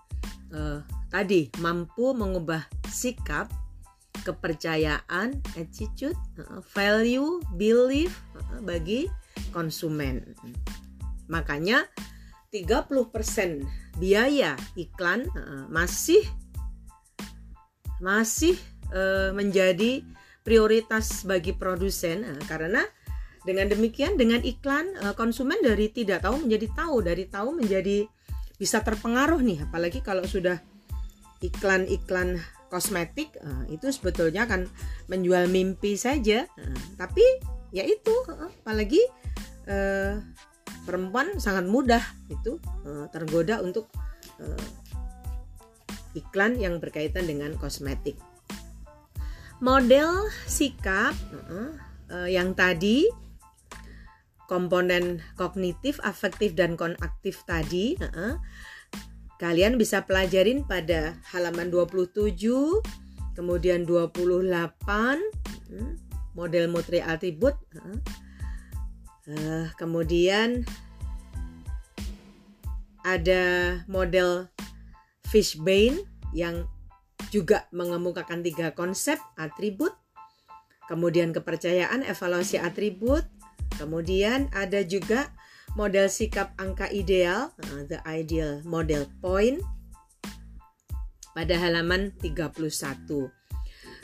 uh, 0.55 0.81
tadi 1.11 1.51
mampu 1.59 2.15
mengubah 2.15 2.63
sikap 2.87 3.51
kepercayaan 4.23 5.43
attitude 5.59 6.15
value 6.71 7.43
belief 7.59 8.15
bagi 8.63 9.11
konsumen 9.51 10.23
makanya 11.33 11.89
30% 12.53 13.65
biaya 13.97 14.53
iklan 14.77 15.25
masih 15.73 16.21
masih 18.03 18.59
uh, 18.91 19.31
menjadi 19.33 20.03
prioritas 20.43 21.23
bagi 21.23 21.55
produsen 21.55 22.27
karena 22.51 22.83
dengan 23.47 23.71
demikian 23.71 24.19
dengan 24.19 24.43
iklan 24.43 24.91
uh, 25.03 25.15
konsumen 25.15 25.59
dari 25.63 25.91
tidak 25.95 26.27
tahu 26.27 26.47
menjadi 26.47 26.67
tahu 26.75 26.97
dari 27.03 27.25
tahu 27.31 27.49
menjadi 27.59 28.07
bisa 28.59 28.83
terpengaruh 28.83 29.39
nih. 29.43 29.67
Apalagi 29.67 30.03
kalau 30.03 30.27
sudah 30.27 30.59
iklan-iklan 31.43 32.39
kosmetik 32.71 33.35
uh, 33.43 33.67
itu 33.71 33.91
sebetulnya 33.91 34.51
kan 34.51 34.67
menjual 35.07 35.47
mimpi 35.47 35.95
saja 35.99 36.47
tapi 36.99 37.23
ya 37.75 37.83
itu 37.87 38.15
apalagi 38.27 39.03
perempuan 40.85 41.39
sangat 41.39 41.67
mudah 41.67 42.03
itu 42.29 42.59
uh, 42.87 43.07
tergoda 43.11 43.63
untuk 43.63 43.89
uh, 44.43 44.67
iklan 46.13 46.59
yang 46.61 46.83
berkaitan 46.83 47.25
dengan 47.25 47.57
kosmetik. 47.57 48.19
Model 49.63 50.27
sikap 50.51 51.15
uh, 52.11 52.29
yang 52.29 52.53
tadi 52.59 53.07
komponen 54.51 55.23
kognitif, 55.39 56.03
afektif 56.03 56.53
dan 56.53 56.77
konaktif 56.77 57.41
tadi 57.49 57.97
kalian 59.43 59.75
bisa 59.75 60.07
pelajarin 60.07 60.63
pada 60.63 61.19
halaman 61.35 61.67
27 61.67 62.39
kemudian 63.35 63.83
28 63.83 64.47
hmm, 64.47 65.93
model 66.39 66.65
motre 66.71 67.03
atribut 67.03 67.59
uh, 69.29 69.67
kemudian 69.77 70.65
ada 73.03 73.43
model 73.91 74.47
Fishbane 75.29 76.07
yang 76.33 76.71
juga 77.35 77.67
mengemukakan 77.75 78.45
tiga 78.45 78.73
konsep 78.73 79.19
atribut 79.35 79.93
kemudian 80.87 81.35
kepercayaan 81.35 82.05
evaluasi 82.07 82.61
atribut 82.61 83.25
kemudian 83.81 84.53
ada 84.53 84.85
juga 84.85 85.33
model 85.75 86.07
sikap 86.13 86.53
angka 86.61 86.89
ideal 86.93 87.51
uh, 87.73 87.83
the 87.89 87.99
ideal 88.05 88.61
model 88.63 89.09
point 89.25 89.59
pada 91.33 91.57
halaman 91.57 92.13
31. 92.21 92.69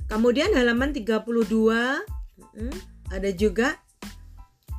Kemudian 0.09 0.51
halaman 0.57 0.97
32 0.97 1.29
hmm, 1.45 2.77
ada 3.13 3.31
juga 3.37 3.77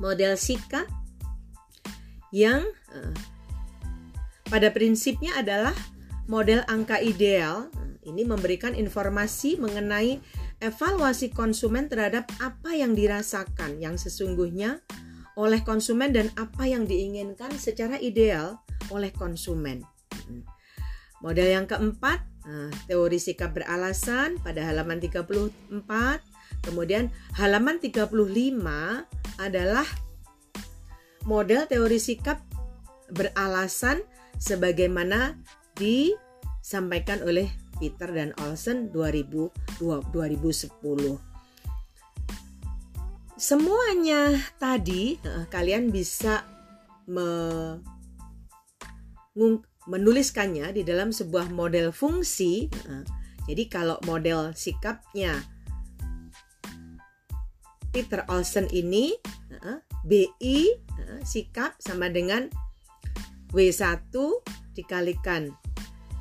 model 0.00 0.34
sikap 0.34 0.88
yang 2.32 2.64
uh, 2.90 3.14
pada 4.50 4.72
prinsipnya 4.74 5.38
adalah 5.38 5.76
model 6.26 6.66
angka 6.66 6.98
ideal. 6.98 7.70
Ini 8.00 8.24
memberikan 8.24 8.72
informasi 8.72 9.60
mengenai 9.60 10.18
evaluasi 10.64 11.30
konsumen 11.30 11.86
terhadap 11.86 12.26
apa 12.40 12.72
yang 12.72 12.96
dirasakan 12.96 13.76
yang 13.76 14.00
sesungguhnya 14.00 14.80
oleh 15.36 15.60
konsumen 15.62 16.10
dan 16.10 16.32
apa 16.34 16.64
yang 16.64 16.88
diinginkan 16.88 17.52
secara 17.60 18.00
ideal 18.00 18.58
oleh 18.88 19.12
konsumen. 19.12 19.84
Model 21.20 21.48
yang 21.52 21.68
keempat 21.68 22.30
Nah, 22.50 22.72
teori 22.88 23.20
sikap 23.20 23.52
beralasan 23.52 24.40
pada 24.40 24.64
halaman 24.64 24.96
34. 24.96 26.24
Kemudian 26.64 27.12
halaman 27.36 27.76
35 27.78 29.04
adalah 29.40 29.88
model 31.24 31.64
teori 31.64 31.96
sikap 31.96 32.44
beralasan 33.10 34.04
sebagaimana 34.36 35.40
disampaikan 35.76 37.24
oleh 37.24 37.48
Peter 37.80 38.12
dan 38.12 38.36
Olsen 38.44 38.92
2010. 38.92 39.48
Semuanya 43.40 44.36
tadi 44.60 45.16
eh, 45.16 45.44
kalian 45.48 45.88
bisa 45.88 46.44
menuliskannya 49.88 50.70
di 50.76 50.84
dalam 50.86 51.10
sebuah 51.10 51.50
model 51.50 51.90
fungsi. 51.90 52.68
Jadi 53.48 53.64
kalau 53.66 53.98
model 54.06 54.54
sikapnya 54.54 55.34
Peter 57.90 58.22
Olsen 58.30 58.70
ini 58.70 59.14
BI 60.06 60.58
sikap 61.26 61.76
sama 61.82 62.08
dengan 62.08 62.46
W1 63.50 64.14
dikalikan 64.78 65.50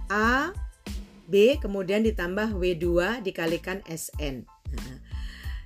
A 0.10 0.50
B 1.30 1.62
kemudian 1.62 2.02
ditambah 2.02 2.58
W2 2.58 3.22
dikalikan 3.22 3.86
SN. 3.86 4.50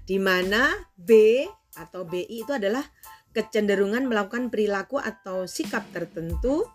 Di 0.03 0.19
mana 0.19 0.75
B 0.99 1.43
atau 1.79 2.03
BI 2.03 2.27
itu 2.27 2.51
adalah 2.51 2.83
kecenderungan 3.31 4.05
melakukan 4.05 4.51
perilaku 4.51 4.99
atau 4.99 5.47
sikap 5.47 5.87
tertentu 5.95 6.67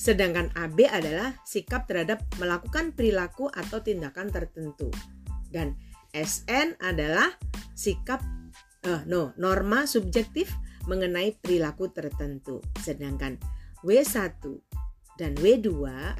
Sedangkan 0.00 0.48
AB 0.56 0.88
adalah 0.88 1.36
sikap 1.44 1.84
terhadap 1.84 2.24
melakukan 2.40 2.96
perilaku 2.96 3.52
atau 3.52 3.84
tindakan 3.84 4.32
tertentu. 4.32 4.88
Dan 5.52 5.76
SN 6.16 6.72
adalah 6.80 7.36
sikap 7.76 8.24
uh, 8.86 9.02
no, 9.08 9.32
norma 9.36 9.84
subjektif 9.84 10.52
mengenai 10.88 11.36
perilaku 11.40 11.92
tertentu. 11.92 12.64
Sedangkan 12.80 13.36
W1 13.84 14.40
dan 15.20 15.32
W2 15.36 15.68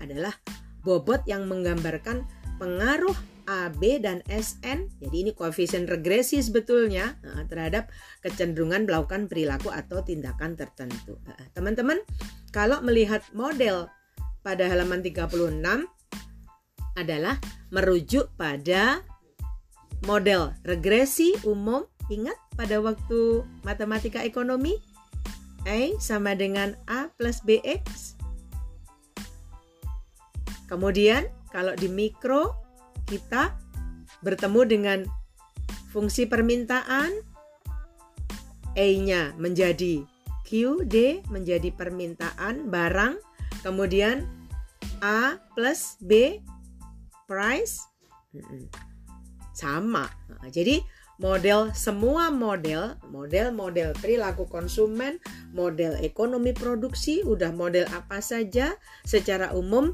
adalah 0.01 0.37
bobot 0.85 1.25
yang 1.25 1.49
menggambarkan 1.49 2.25
pengaruh 2.61 3.17
AB 3.49 4.05
dan 4.05 4.23
SN. 4.29 4.87
Jadi 5.01 5.17
ini 5.27 5.31
koefisien 5.33 5.89
regresi 5.89 6.39
sebetulnya 6.45 7.17
uh, 7.25 7.43
terhadap 7.49 7.89
kecenderungan 8.23 8.85
melakukan 8.85 9.27
perilaku 9.27 9.73
atau 9.73 10.05
tindakan 10.05 10.55
tertentu. 10.55 11.19
Teman-teman, 11.57 11.99
uh, 11.99 12.07
kalau 12.53 12.79
melihat 12.85 13.25
model 13.33 13.91
pada 14.41 14.69
halaman 14.69 15.05
36 15.05 15.61
adalah 16.97 17.37
merujuk 17.71 18.33
pada 18.35 19.05
model 20.05 20.57
regresi 20.67 21.37
umum. 21.47 21.85
Ingat 22.11 22.35
pada 22.59 22.83
waktu 22.83 23.47
matematika 23.63 24.21
ekonomi 24.27 24.83
A 25.63 25.95
sama 26.03 26.35
dengan 26.35 26.75
A 26.91 27.07
plus 27.15 27.39
BX. 27.47 28.19
Kemudian 30.67 31.31
kalau 31.55 31.75
di 31.79 31.87
mikro 31.87 32.59
kita 33.07 33.55
bertemu 34.27 34.61
dengan 34.67 34.99
fungsi 35.95 36.27
permintaan 36.27 37.11
A-nya 38.79 39.35
menjadi 39.39 40.07
D 40.51 41.23
menjadi 41.31 41.71
permintaan 41.71 42.75
barang, 42.75 43.23
kemudian 43.63 44.27
A 44.99 45.39
plus 45.55 45.95
B 46.03 46.43
price 47.31 47.87
sama. 49.55 50.11
Nah, 50.27 50.51
jadi 50.51 50.83
model 51.21 51.71
semua 51.77 52.33
model, 52.33 52.97
model-model 53.13 53.93
perilaku 54.01 54.49
konsumen, 54.49 55.21
model 55.53 56.01
ekonomi 56.01 56.57
produksi, 56.57 57.21
udah 57.21 57.53
model 57.53 57.85
apa 57.93 58.25
saja 58.25 58.75
secara 59.05 59.53
umum 59.53 59.93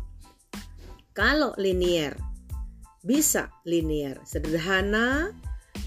kalau 1.12 1.50
linier 1.58 2.14
bisa 3.02 3.50
linier 3.66 4.22
sederhana, 4.22 5.34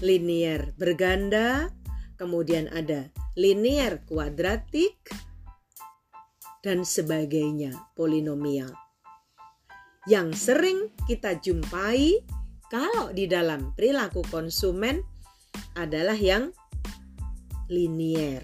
linier 0.04 0.76
berganda, 0.76 1.72
kemudian 2.20 2.68
ada 2.68 3.08
linear 3.32 4.04
kuadratik, 4.04 4.96
dan 6.60 6.84
sebagainya 6.84 7.72
polinomial. 7.96 8.68
Yang 10.04 10.28
sering 10.36 10.78
kita 11.08 11.40
jumpai 11.40 12.20
kalau 12.68 13.12
di 13.12 13.24
dalam 13.24 13.72
perilaku 13.72 14.24
konsumen 14.28 15.00
adalah 15.78 16.16
yang 16.16 16.52
linier. 17.70 18.42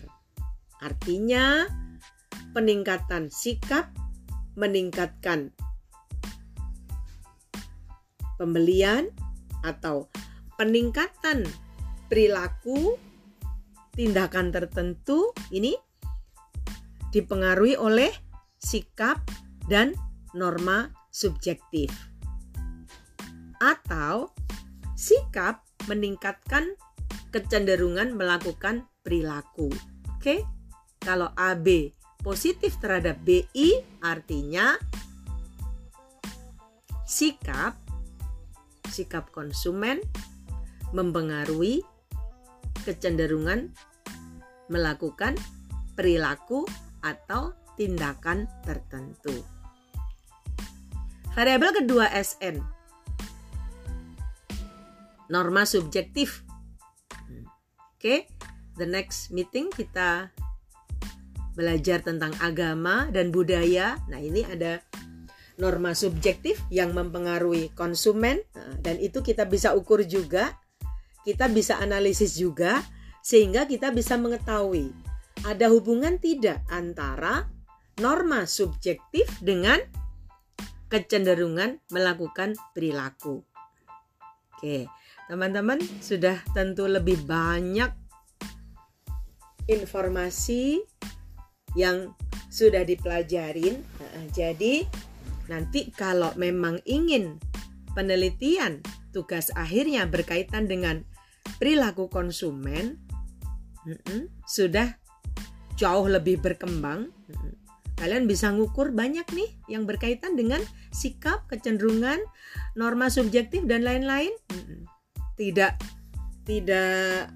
Artinya 0.81 1.67
peningkatan 2.55 3.29
sikap 3.29 3.91
meningkatkan 4.57 5.53
pembelian 8.41 9.13
atau 9.65 10.09
peningkatan 10.57 11.45
perilaku 12.09 12.97
tindakan 13.97 14.53
tertentu 14.53 15.33
ini 15.53 15.77
dipengaruhi 17.13 17.77
oleh 17.81 18.13
sikap 18.61 19.25
dan 19.67 19.97
norma 20.37 20.93
subjektif. 21.09 21.89
Atau 23.57 24.37
sikap 24.97 25.65
meningkatkan 25.89 26.77
kecenderungan 27.37 28.17
melakukan 28.17 28.89
perilaku. 29.05 29.69
Oke. 30.17 30.41
Kalau 30.97 31.29
AB 31.37 31.93
positif 32.25 32.81
terhadap 32.81 33.21
BI 33.21 33.85
artinya 34.01 34.81
sikap 37.05 37.77
sikap 38.89 39.29
konsumen 39.31 40.01
mempengaruhi 40.97 41.85
kecenderungan 42.89 43.77
melakukan 44.73 45.37
perilaku 45.95 46.65
atau 47.05 47.53
tindakan 47.77 48.49
tertentu. 48.65 49.45
Variabel 51.37 51.85
kedua 51.85 52.09
SN. 52.17 52.65
Norma 55.29 55.69
subjektif. 55.69 56.46
Oke, 58.07 58.23
okay. 58.23 58.31
the 58.79 58.87
next 58.87 59.35
meeting 59.35 59.67
kita 59.67 60.31
belajar 61.59 61.99
tentang 62.07 62.31
agama 62.39 63.11
dan 63.11 63.35
budaya. 63.35 63.99
Nah, 64.07 64.23
ini 64.23 64.47
ada 64.47 64.79
norma 65.59 65.91
subjektif 65.91 66.63
yang 66.71 66.95
mempengaruhi 66.95 67.75
konsumen 67.75 68.39
nah, 68.55 68.79
dan 68.79 69.03
itu 69.03 69.27
kita 69.27 69.43
bisa 69.51 69.75
ukur 69.75 70.07
juga 70.07 70.55
kita 71.27 71.51
bisa 71.51 71.83
analisis 71.83 72.39
juga 72.39 72.79
sehingga 73.27 73.67
kita 73.67 73.91
bisa 73.91 74.15
mengetahui 74.15 74.95
ada 75.43 75.67
hubungan 75.67 76.23
tidak 76.23 76.63
antara 76.71 77.51
norma 77.99 78.47
subjektif 78.47 79.27
dengan 79.43 79.83
kecenderungan 80.87 81.83
melakukan 81.91 82.55
perilaku. 82.71 83.43
Oke, 84.55 84.87
teman-teman 85.27 85.83
sudah 85.99 86.39
tentu 86.55 86.87
lebih 86.87 87.19
banyak 87.27 87.91
informasi 89.67 90.81
yang 91.75 92.15
sudah 92.49 92.87
dipelajarin. 92.87 93.83
Jadi 94.33 94.87
nanti 95.51 95.91
kalau 95.93 96.31
memang 96.39 96.79
ingin 96.87 97.37
penelitian 97.93 98.81
tugas 99.11 99.51
akhirnya 99.53 100.07
berkaitan 100.07 100.71
dengan 100.71 101.03
perilaku 101.59 102.07
konsumen, 102.07 103.03
sudah 104.47 104.95
jauh 105.77 106.07
lebih 106.07 106.39
berkembang. 106.41 107.11
Kalian 107.97 108.29
bisa 108.29 108.53
ngukur 108.53 108.93
banyak 108.93 109.25
nih 109.33 109.51
yang 109.73 109.89
berkaitan 109.89 110.37
dengan 110.37 110.61
sikap, 110.93 111.49
kecenderungan, 111.49 112.21
norma 112.77 113.09
subjektif 113.09 113.65
dan 113.65 113.85
lain-lain. 113.89 114.33
Tidak 115.37 115.73
tidak 116.47 117.29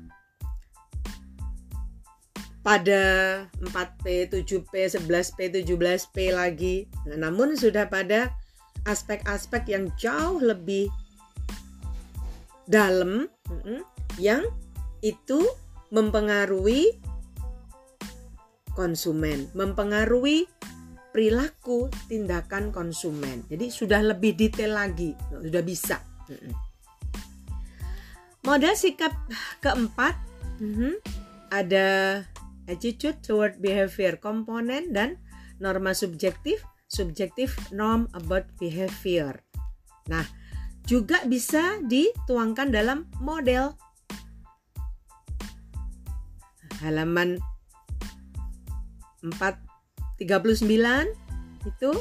pada 2.60 3.02
4P, 3.58 4.28
7P, 4.30 4.72
11P, 5.00 5.38
17P 5.64 6.16
lagi. 6.30 6.84
Nah, 7.08 7.28
namun 7.28 7.56
sudah 7.56 7.88
pada 7.88 8.30
aspek-aspek 8.84 9.72
yang 9.72 9.88
jauh 9.96 10.40
lebih 10.40 10.88
dalam 12.70 13.26
yang 14.20 14.44
itu 15.02 15.42
mempengaruhi 15.90 17.00
konsumen, 18.76 19.50
mempengaruhi 19.56 20.46
perilaku 21.10 21.90
tindakan 22.06 22.70
konsumen. 22.70 23.42
Jadi 23.50 23.66
sudah 23.74 23.98
lebih 24.04 24.38
detail 24.38 24.78
lagi, 24.78 25.16
sudah 25.34 25.62
bisa. 25.66 25.98
Modal 28.40 28.72
sikap 28.72 29.12
keempat 29.60 30.16
ada 31.52 31.86
attitude 32.64 33.20
toward 33.20 33.60
behavior 33.60 34.16
komponen 34.16 34.96
dan 34.96 35.20
norma 35.60 35.92
subjektif, 35.92 36.64
subjektif 36.88 37.52
norm 37.68 38.08
about 38.16 38.48
behavior. 38.56 39.44
Nah, 40.08 40.24
juga 40.88 41.20
bisa 41.28 41.78
dituangkan 41.84 42.72
dalam 42.72 43.06
model 43.20 43.76
halaman 46.80 47.36
439 49.20 50.24
itu 51.68 51.92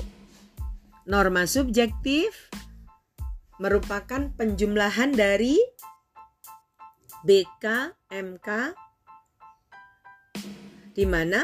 norma 1.04 1.44
subjektif 1.44 2.48
merupakan 3.60 4.32
penjumlahan 4.40 5.12
dari 5.12 5.60
BK, 7.20 7.66
MK, 8.16 8.48
di 10.96 11.04
mana 11.04 11.44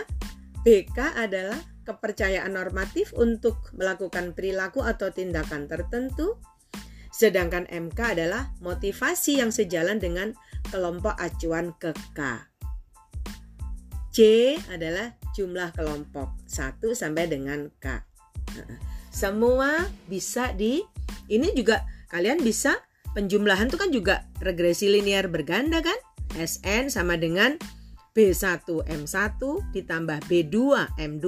BK 0.63 0.97
adalah 1.19 1.59
kepercayaan 1.83 2.55
normatif 2.55 3.11
untuk 3.13 3.69
melakukan 3.75 4.31
perilaku 4.31 4.81
atau 4.81 5.11
tindakan 5.11 5.67
tertentu, 5.67 6.39
sedangkan 7.11 7.67
MK 7.67 7.99
adalah 8.17 8.55
motivasi 8.63 9.43
yang 9.43 9.51
sejalan 9.51 9.99
dengan 9.99 10.31
kelompok 10.71 11.13
acuan 11.19 11.75
ke 11.75 11.91
K. 12.15 12.19
C 14.15 14.19
adalah 14.71 15.11
jumlah 15.35 15.75
kelompok 15.75 16.39
1 16.47 16.79
sampai 16.95 17.27
dengan 17.27 17.67
K. 17.83 17.99
Semua 19.11 19.83
bisa 20.07 20.55
di 20.55 20.79
ini 21.27 21.51
juga 21.51 21.83
kalian 22.07 22.39
bisa 22.39 22.79
penjumlahan 23.15 23.71
itu 23.71 23.80
kan 23.80 23.89
juga 23.95 24.28
regresi 24.43 24.91
linear 24.91 25.32
berganda 25.32 25.80
kan? 25.80 25.95
SN 26.36 26.91
sama 26.91 27.15
dengan 27.15 27.56
B1 28.12 28.67
M1 28.67 29.39
ditambah 29.71 30.19
B2 30.28 30.56
M2 30.99 31.28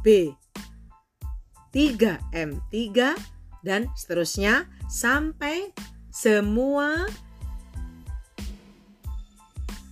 B3 0.00 1.84
M3 2.32 2.76
dan 3.60 3.92
seterusnya 3.92 4.64
sampai 4.88 5.76
semua 6.08 7.04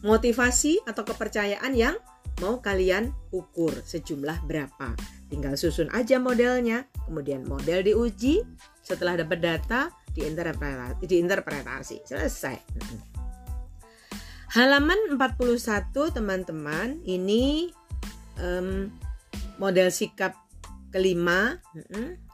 motivasi 0.00 0.80
atau 0.88 1.04
kepercayaan 1.04 1.72
yang 1.76 1.96
mau 2.40 2.60
kalian 2.60 3.12
ukur 3.32 3.72
sejumlah 3.72 4.44
berapa. 4.44 4.92
Tinggal 5.32 5.56
susun 5.58 5.90
aja 5.90 6.20
modelnya, 6.20 6.86
kemudian 7.08 7.42
model 7.48 7.82
diuji, 7.82 8.44
setelah 8.84 9.18
dapat 9.18 9.42
data 9.42 9.90
diinterpretasi, 10.16 11.04
diinterpretasi. 11.04 11.96
selesai. 12.08 12.56
Halaman 14.56 15.20
41 15.20 15.92
teman-teman 15.92 17.04
ini 17.04 17.68
um, 18.40 18.88
model 19.60 19.92
sikap 19.92 20.32
kelima 20.88 21.60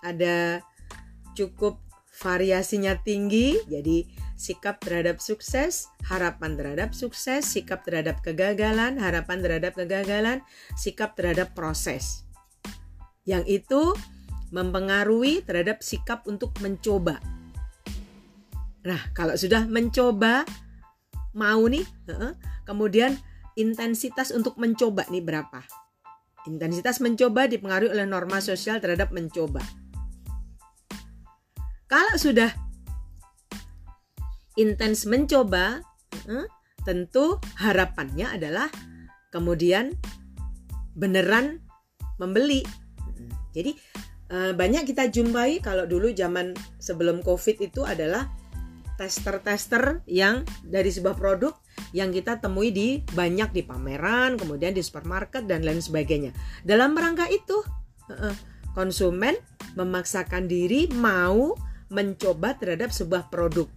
ada 0.06 0.62
cukup 1.34 1.82
variasinya 2.14 2.94
tinggi 3.02 3.58
jadi 3.66 4.06
sikap 4.42 4.82
terhadap 4.82 5.22
sukses, 5.22 5.86
harapan 6.02 6.58
terhadap 6.58 6.90
sukses, 6.98 7.46
sikap 7.46 7.86
terhadap 7.86 8.26
kegagalan, 8.26 8.98
harapan 8.98 9.38
terhadap 9.38 9.78
kegagalan, 9.78 10.42
sikap 10.74 11.14
terhadap 11.14 11.54
proses. 11.54 12.26
Yang 13.22 13.62
itu 13.62 13.82
mempengaruhi 14.50 15.46
terhadap 15.46 15.80
sikap 15.86 16.26
untuk 16.26 16.50
mencoba. 16.58 17.22
Nah, 18.82 19.00
kalau 19.14 19.38
sudah 19.38 19.66
mencoba 19.70 20.42
mau 21.32 21.62
nih, 21.70 21.86
kemudian 22.68 23.14
intensitas 23.54 24.34
untuk 24.34 24.58
mencoba 24.58 25.06
nih 25.08 25.22
berapa? 25.22 25.62
Intensitas 26.50 26.98
mencoba 26.98 27.46
dipengaruhi 27.46 27.94
oleh 27.94 28.06
norma 28.06 28.42
sosial 28.42 28.82
terhadap 28.82 29.14
mencoba. 29.14 29.62
Kalau 31.86 32.14
sudah 32.18 32.50
intens 34.58 35.06
mencoba, 35.06 35.86
tentu 36.82 37.38
harapannya 37.62 38.34
adalah 38.34 38.66
kemudian 39.30 39.94
beneran 40.98 41.62
membeli. 42.18 42.66
Jadi 43.54 43.78
eh, 44.32 44.52
banyak 44.52 44.82
kita 44.88 45.08
jumpai 45.08 45.62
kalau 45.62 45.86
dulu 45.86 46.10
zaman 46.10 46.52
sebelum 46.82 47.22
Covid 47.22 47.62
itu 47.62 47.86
adalah 47.86 48.26
tester-tester 49.00 50.05
yang 50.07 50.44
dari 50.62 50.92
sebuah 50.92 51.16
produk 51.16 51.57
yang 51.96 52.12
kita 52.12 52.40
temui 52.40 52.72
di 52.72 53.00
banyak 53.16 53.52
di 53.52 53.62
pameran, 53.64 54.37
kemudian 54.37 54.76
di 54.76 54.85
supermarket 54.85 55.48
dan 55.48 55.64
lain 55.64 55.81
sebagainya. 55.81 56.33
Dalam 56.64 56.92
rangka 56.96 57.28
itu, 57.28 57.64
konsumen 58.76 59.37
memaksakan 59.76 60.48
diri 60.48 60.88
mau 60.92 61.57
mencoba 61.92 62.57
terhadap 62.57 62.92
sebuah 62.92 63.28
produk. 63.28 63.68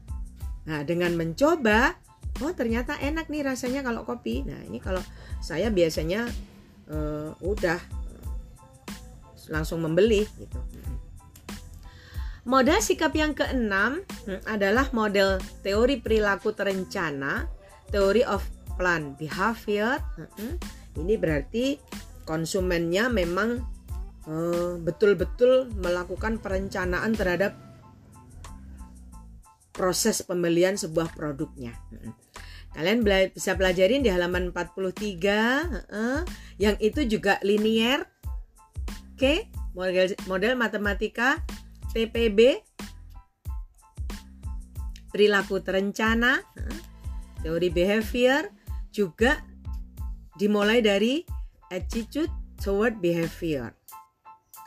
Nah, 0.66 0.82
dengan 0.88 1.14
mencoba, 1.16 1.96
oh 2.42 2.54
ternyata 2.56 2.96
enak 3.00 3.28
nih 3.28 3.44
rasanya 3.44 3.84
kalau 3.84 4.08
kopi. 4.08 4.44
Nah, 4.48 4.60
ini 4.66 4.80
kalau 4.80 5.04
saya 5.44 5.70
biasanya 5.70 6.28
uh, 6.90 7.32
udah 7.44 7.80
langsung 9.52 9.84
membeli 9.84 10.26
gitu. 10.42 10.60
Model 12.46 12.78
sikap 12.78 13.10
yang 13.18 13.34
keenam 13.34 14.06
hmm, 14.30 14.46
adalah 14.46 14.86
model 14.94 15.42
teori 15.66 15.98
perilaku 15.98 16.54
terencana, 16.54 17.50
teori 17.90 18.22
of 18.22 18.46
plan 18.78 19.18
behavior. 19.18 19.98
Hmm, 20.14 20.62
ini 21.02 21.18
berarti 21.18 21.82
konsumennya 22.22 23.10
memang 23.10 23.66
eh, 24.30 24.78
betul-betul 24.78 25.74
melakukan 25.74 26.38
perencanaan 26.38 27.18
terhadap 27.18 27.58
proses 29.74 30.22
pembelian 30.22 30.78
sebuah 30.78 31.18
produknya. 31.18 31.74
Hmm. 31.90 32.14
Kalian 32.78 33.02
bisa 33.34 33.58
pelajarin 33.58 34.06
di 34.06 34.14
halaman 34.14 34.54
43 34.54 35.90
yang 36.62 36.78
itu 36.78 37.10
juga 37.10 37.42
linear. 37.42 38.06
Oke, 39.18 39.50
model 39.74 40.14
model 40.28 40.60
matematika 40.60 41.40
TPB 41.96 42.60
perilaku 45.16 45.64
terencana 45.64 46.44
teori 47.40 47.72
behavior 47.72 48.52
juga 48.92 49.40
dimulai 50.36 50.84
dari 50.84 51.24
attitude 51.72 52.28
toward 52.60 53.00
behavior. 53.00 53.72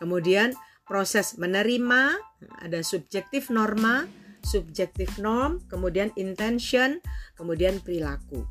Kemudian 0.00 0.56
proses 0.88 1.36
menerima 1.36 2.16
ada 2.64 2.80
subjektif 2.80 3.52
norma 3.52 4.08
subjektif 4.40 5.20
norm 5.20 5.60
kemudian 5.68 6.08
intention 6.16 7.04
kemudian 7.36 7.76
perilaku. 7.84 8.48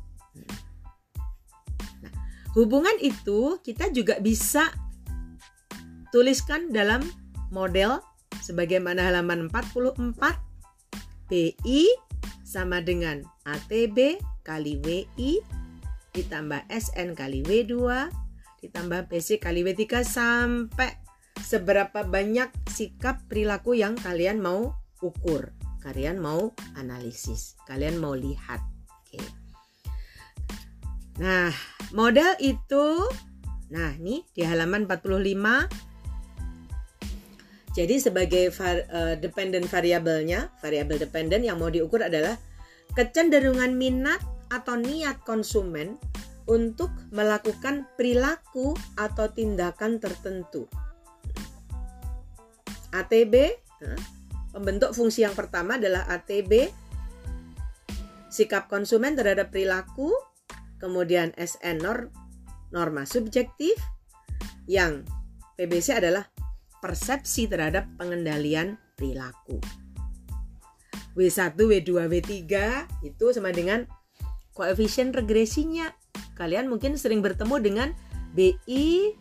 Nah, 1.98 2.14
hubungan 2.54 2.94
itu 3.02 3.58
kita 3.66 3.90
juga 3.90 4.22
bisa 4.22 4.70
tuliskan 6.14 6.70
dalam 6.70 7.02
model 7.50 7.98
sebagaimana 8.42 9.10
halaman 9.10 9.50
44 9.50 10.12
PI 11.28 11.82
sama 12.42 12.80
dengan 12.80 13.20
ATB 13.44 14.18
kali 14.46 14.80
WI 14.80 15.44
ditambah 16.16 16.64
SN 16.72 17.12
kali 17.12 17.44
W2 17.44 18.08
ditambah 18.58 19.06
PC 19.06 19.38
kali 19.38 19.62
W3 19.62 20.02
sampai 20.02 20.90
seberapa 21.38 22.02
banyak 22.02 22.50
sikap 22.66 23.22
perilaku 23.30 23.78
yang 23.78 23.94
kalian 23.94 24.42
mau 24.42 24.74
ukur, 24.98 25.54
kalian 25.78 26.18
mau 26.18 26.50
analisis, 26.74 27.54
kalian 27.70 28.02
mau 28.02 28.18
lihat. 28.18 28.58
Oke. 28.90 29.22
Nah, 31.22 31.54
model 31.94 32.34
itu 32.42 33.06
nah, 33.70 33.94
nih 33.98 34.26
di 34.34 34.42
halaman 34.42 34.90
45 34.90 35.87
jadi 37.78 37.94
sebagai 38.02 38.50
var, 38.58 38.82
uh, 38.90 39.14
dependent 39.14 39.70
variabelnya, 39.70 40.50
variabel 40.58 40.98
dependent 40.98 41.46
yang 41.46 41.62
mau 41.62 41.70
diukur 41.70 42.02
adalah 42.02 42.34
kecenderungan 42.98 43.78
minat 43.78 44.18
atau 44.50 44.74
niat 44.74 45.22
konsumen 45.22 45.94
untuk 46.50 46.90
melakukan 47.14 47.86
perilaku 47.94 48.74
atau 48.98 49.30
tindakan 49.30 50.02
tertentu. 50.02 50.66
ATB, 52.90 53.62
pembentuk 54.50 54.90
fungsi 54.90 55.22
yang 55.22 55.38
pertama 55.38 55.78
adalah 55.78 56.02
ATB, 56.10 56.72
sikap 58.26 58.66
konsumen 58.66 59.14
terhadap 59.14 59.54
perilaku, 59.54 60.10
kemudian 60.82 61.30
SN 61.38 61.78
norma 62.74 63.06
subjektif, 63.06 63.78
yang 64.66 65.06
PBC 65.54 66.00
adalah 66.00 66.26
persepsi 66.78 67.50
terhadap 67.50 67.86
pengendalian 67.98 68.78
perilaku. 68.94 69.58
W1, 71.18 71.58
W2, 71.58 71.90
W3 72.06 72.34
itu 73.02 73.26
sama 73.34 73.50
dengan 73.50 73.86
koefisien 74.54 75.10
regresinya. 75.10 75.90
Kalian 76.38 76.70
mungkin 76.70 76.94
sering 76.94 77.18
bertemu 77.18 77.56
dengan 77.58 77.88
BI, 78.34 79.14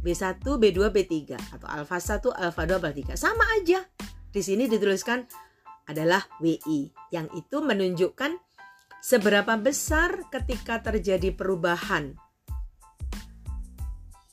B1, 0.00 0.40
B2, 0.40 0.78
B3 0.88 1.36
atau 1.60 1.68
alfa 1.68 2.00
1, 2.00 2.32
alfa 2.32 2.62
2, 2.64 2.80
alfa 2.80 2.90
3. 2.92 3.20
Sama 3.20 3.44
aja. 3.60 3.84
Di 4.32 4.40
sini 4.40 4.64
dituliskan 4.70 5.28
adalah 5.90 6.22
WI 6.38 6.88
yang 7.10 7.26
itu 7.34 7.58
menunjukkan 7.60 8.38
seberapa 9.02 9.58
besar 9.58 10.28
ketika 10.30 10.78
terjadi 10.80 11.34
perubahan 11.34 12.14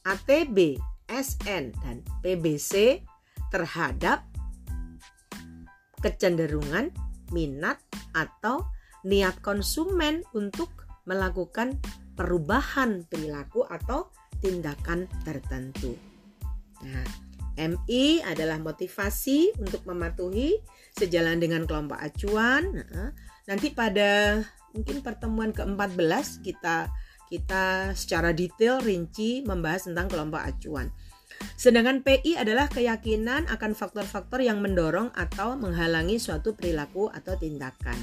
ATB 0.05 0.79
SN 1.07 1.75
dan 1.83 2.03
PBC 2.21 3.03
terhadap 3.51 4.27
kecenderungan, 6.03 6.93
minat, 7.33 7.79
atau 8.13 8.67
niat 9.07 9.39
konsumen 9.41 10.21
untuk 10.35 10.69
melakukan 11.07 11.79
perubahan 12.17 13.05
perilaku 13.07 13.63
atau 13.65 14.11
tindakan 14.41 15.07
tertentu. 15.23 15.95
Nah, 16.83 17.05
MI 17.57 18.21
adalah 18.21 18.61
motivasi 18.61 19.57
untuk 19.57 19.81
mematuhi 19.89 20.61
sejalan 20.93 21.41
dengan 21.41 21.65
kelompok 21.65 21.97
acuan. 21.97 22.69
Nah, 22.73 23.09
nanti 23.49 23.73
pada 23.73 24.41
mungkin 24.77 25.01
pertemuan 25.01 25.49
ke-14 25.55 26.45
kita 26.45 26.91
kita 27.27 27.91
secara 27.93 28.31
detail 28.31 28.79
rinci 28.79 29.43
membahas 29.43 29.87
tentang 29.87 30.07
kelompok 30.07 30.41
acuan. 30.41 30.87
Sedangkan 31.53 32.01
PI 32.01 32.39
adalah 32.39 32.65
keyakinan 32.71 33.45
akan 33.51 33.77
faktor-faktor 33.77 34.41
yang 34.41 34.57
mendorong 34.57 35.13
atau 35.13 35.53
menghalangi 35.53 36.17
suatu 36.17 36.57
perilaku 36.57 37.13
atau 37.13 37.37
tindakan. 37.37 37.97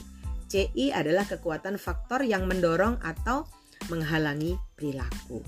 CI 0.47 0.95
adalah 0.95 1.27
kekuatan 1.27 1.81
faktor 1.81 2.23
yang 2.23 2.47
mendorong 2.47 3.01
atau 3.03 3.49
menghalangi 3.91 4.55
perilaku. 4.79 5.43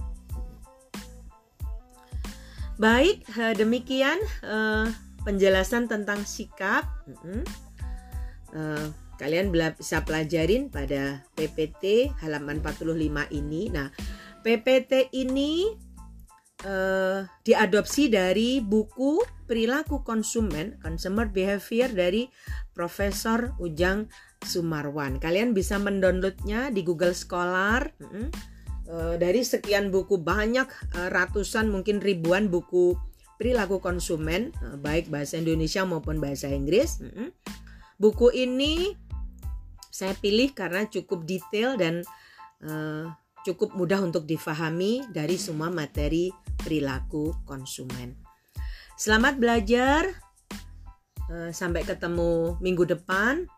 Baik, 2.76 3.24
eh, 3.38 3.54
demikian 3.56 4.18
eh, 4.44 4.86
penjelasan 5.24 5.88
tentang 5.88 6.26
sikap. 6.26 6.84
Eh, 9.16 9.24
kalian 9.24 9.48
bisa 9.48 10.04
pelajarin 10.04 10.68
pada 10.68 11.24
PPT 11.32 12.12
halaman 12.20 12.60
45 12.60 13.32
ini. 13.32 13.72
Nah, 13.72 13.88
PPT 14.44 15.08
ini 15.16 15.72
uh, 16.68 17.24
diadopsi 17.42 18.12
dari 18.12 18.60
buku 18.60 19.24
Perilaku 19.48 20.04
Konsumen 20.04 20.76
Consumer 20.82 21.32
Behavior 21.32 21.88
dari 21.90 22.28
Profesor 22.76 23.56
Ujang 23.56 24.12
Sumarwan. 24.44 25.16
Kalian 25.16 25.56
bisa 25.56 25.80
mendownloadnya 25.80 26.68
di 26.68 26.84
Google 26.84 27.16
Scholar. 27.16 27.88
Uh, 28.86 29.18
dari 29.18 29.42
sekian 29.42 29.90
buku 29.90 30.22
banyak 30.22 30.70
uh, 30.94 31.10
ratusan 31.10 31.66
mungkin 31.66 31.98
ribuan 31.98 32.46
buku 32.46 32.94
perilaku 33.34 33.82
konsumen 33.82 34.54
uh, 34.62 34.78
baik 34.78 35.10
bahasa 35.10 35.42
Indonesia 35.42 35.82
maupun 35.82 36.22
bahasa 36.22 36.46
Inggris. 36.46 37.02
Buku 37.98 38.30
ini 38.30 38.94
saya 39.96 40.12
pilih 40.12 40.52
karena 40.52 40.84
cukup 40.84 41.24
detail 41.24 41.80
dan 41.80 42.04
uh, 42.60 43.08
cukup 43.48 43.72
mudah 43.72 44.04
untuk 44.04 44.28
difahami 44.28 45.08
dari 45.08 45.40
semua 45.40 45.72
materi 45.72 46.28
perilaku 46.60 47.32
konsumen. 47.48 48.12
Selamat 49.00 49.40
belajar. 49.40 50.04
Uh, 51.32 51.48
sampai 51.48 51.88
ketemu 51.88 52.60
minggu 52.60 52.84
depan. 52.84 53.48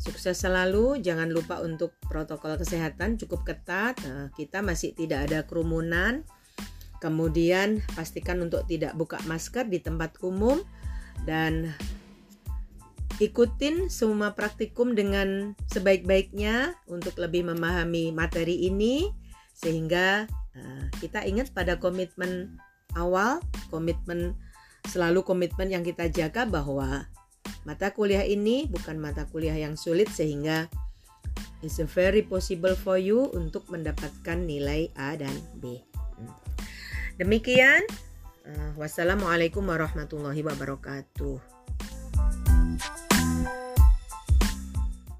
Sukses 0.00 0.40
selalu. 0.40 0.96
Jangan 1.04 1.28
lupa 1.28 1.60
untuk 1.60 1.92
protokol 2.08 2.56
kesehatan 2.56 3.20
cukup 3.20 3.44
ketat. 3.44 4.00
Uh, 4.00 4.32
kita 4.32 4.64
masih 4.64 4.96
tidak 4.96 5.28
ada 5.28 5.44
kerumunan. 5.44 6.24
Kemudian 7.04 7.84
pastikan 7.92 8.40
untuk 8.40 8.64
tidak 8.64 8.96
buka 8.96 9.20
masker 9.28 9.68
di 9.68 9.80
tempat 9.80 10.16
umum 10.24 10.60
dan 11.28 11.72
ikutin 13.20 13.92
semua 13.92 14.32
praktikum 14.32 14.96
dengan 14.96 15.52
sebaik-baiknya 15.68 16.72
untuk 16.88 17.20
lebih 17.20 17.52
memahami 17.52 18.16
materi 18.16 18.64
ini 18.64 19.12
sehingga 19.52 20.24
uh, 20.56 20.84
kita 21.04 21.28
ingat 21.28 21.52
pada 21.52 21.76
komitmen 21.76 22.56
awal, 22.96 23.44
komitmen 23.68 24.32
selalu 24.88 25.20
komitmen 25.20 25.68
yang 25.68 25.84
kita 25.84 26.08
jaga 26.08 26.48
bahwa 26.48 27.04
mata 27.68 27.92
kuliah 27.92 28.24
ini 28.24 28.64
bukan 28.64 28.96
mata 28.96 29.28
kuliah 29.28 29.54
yang 29.54 29.76
sulit 29.76 30.08
sehingga 30.08 30.72
it's 31.60 31.76
a 31.76 31.84
very 31.84 32.24
possible 32.24 32.72
for 32.72 32.96
you 32.96 33.28
untuk 33.36 33.68
mendapatkan 33.68 34.40
nilai 34.40 34.88
A 34.96 35.12
dan 35.20 35.36
B. 35.60 35.84
Hmm. 36.16 36.32
Demikian, 37.20 37.84
uh, 38.48 38.72
wassalamualaikum 38.80 39.68
warahmatullahi 39.68 40.40
wabarakatuh. 40.40 41.59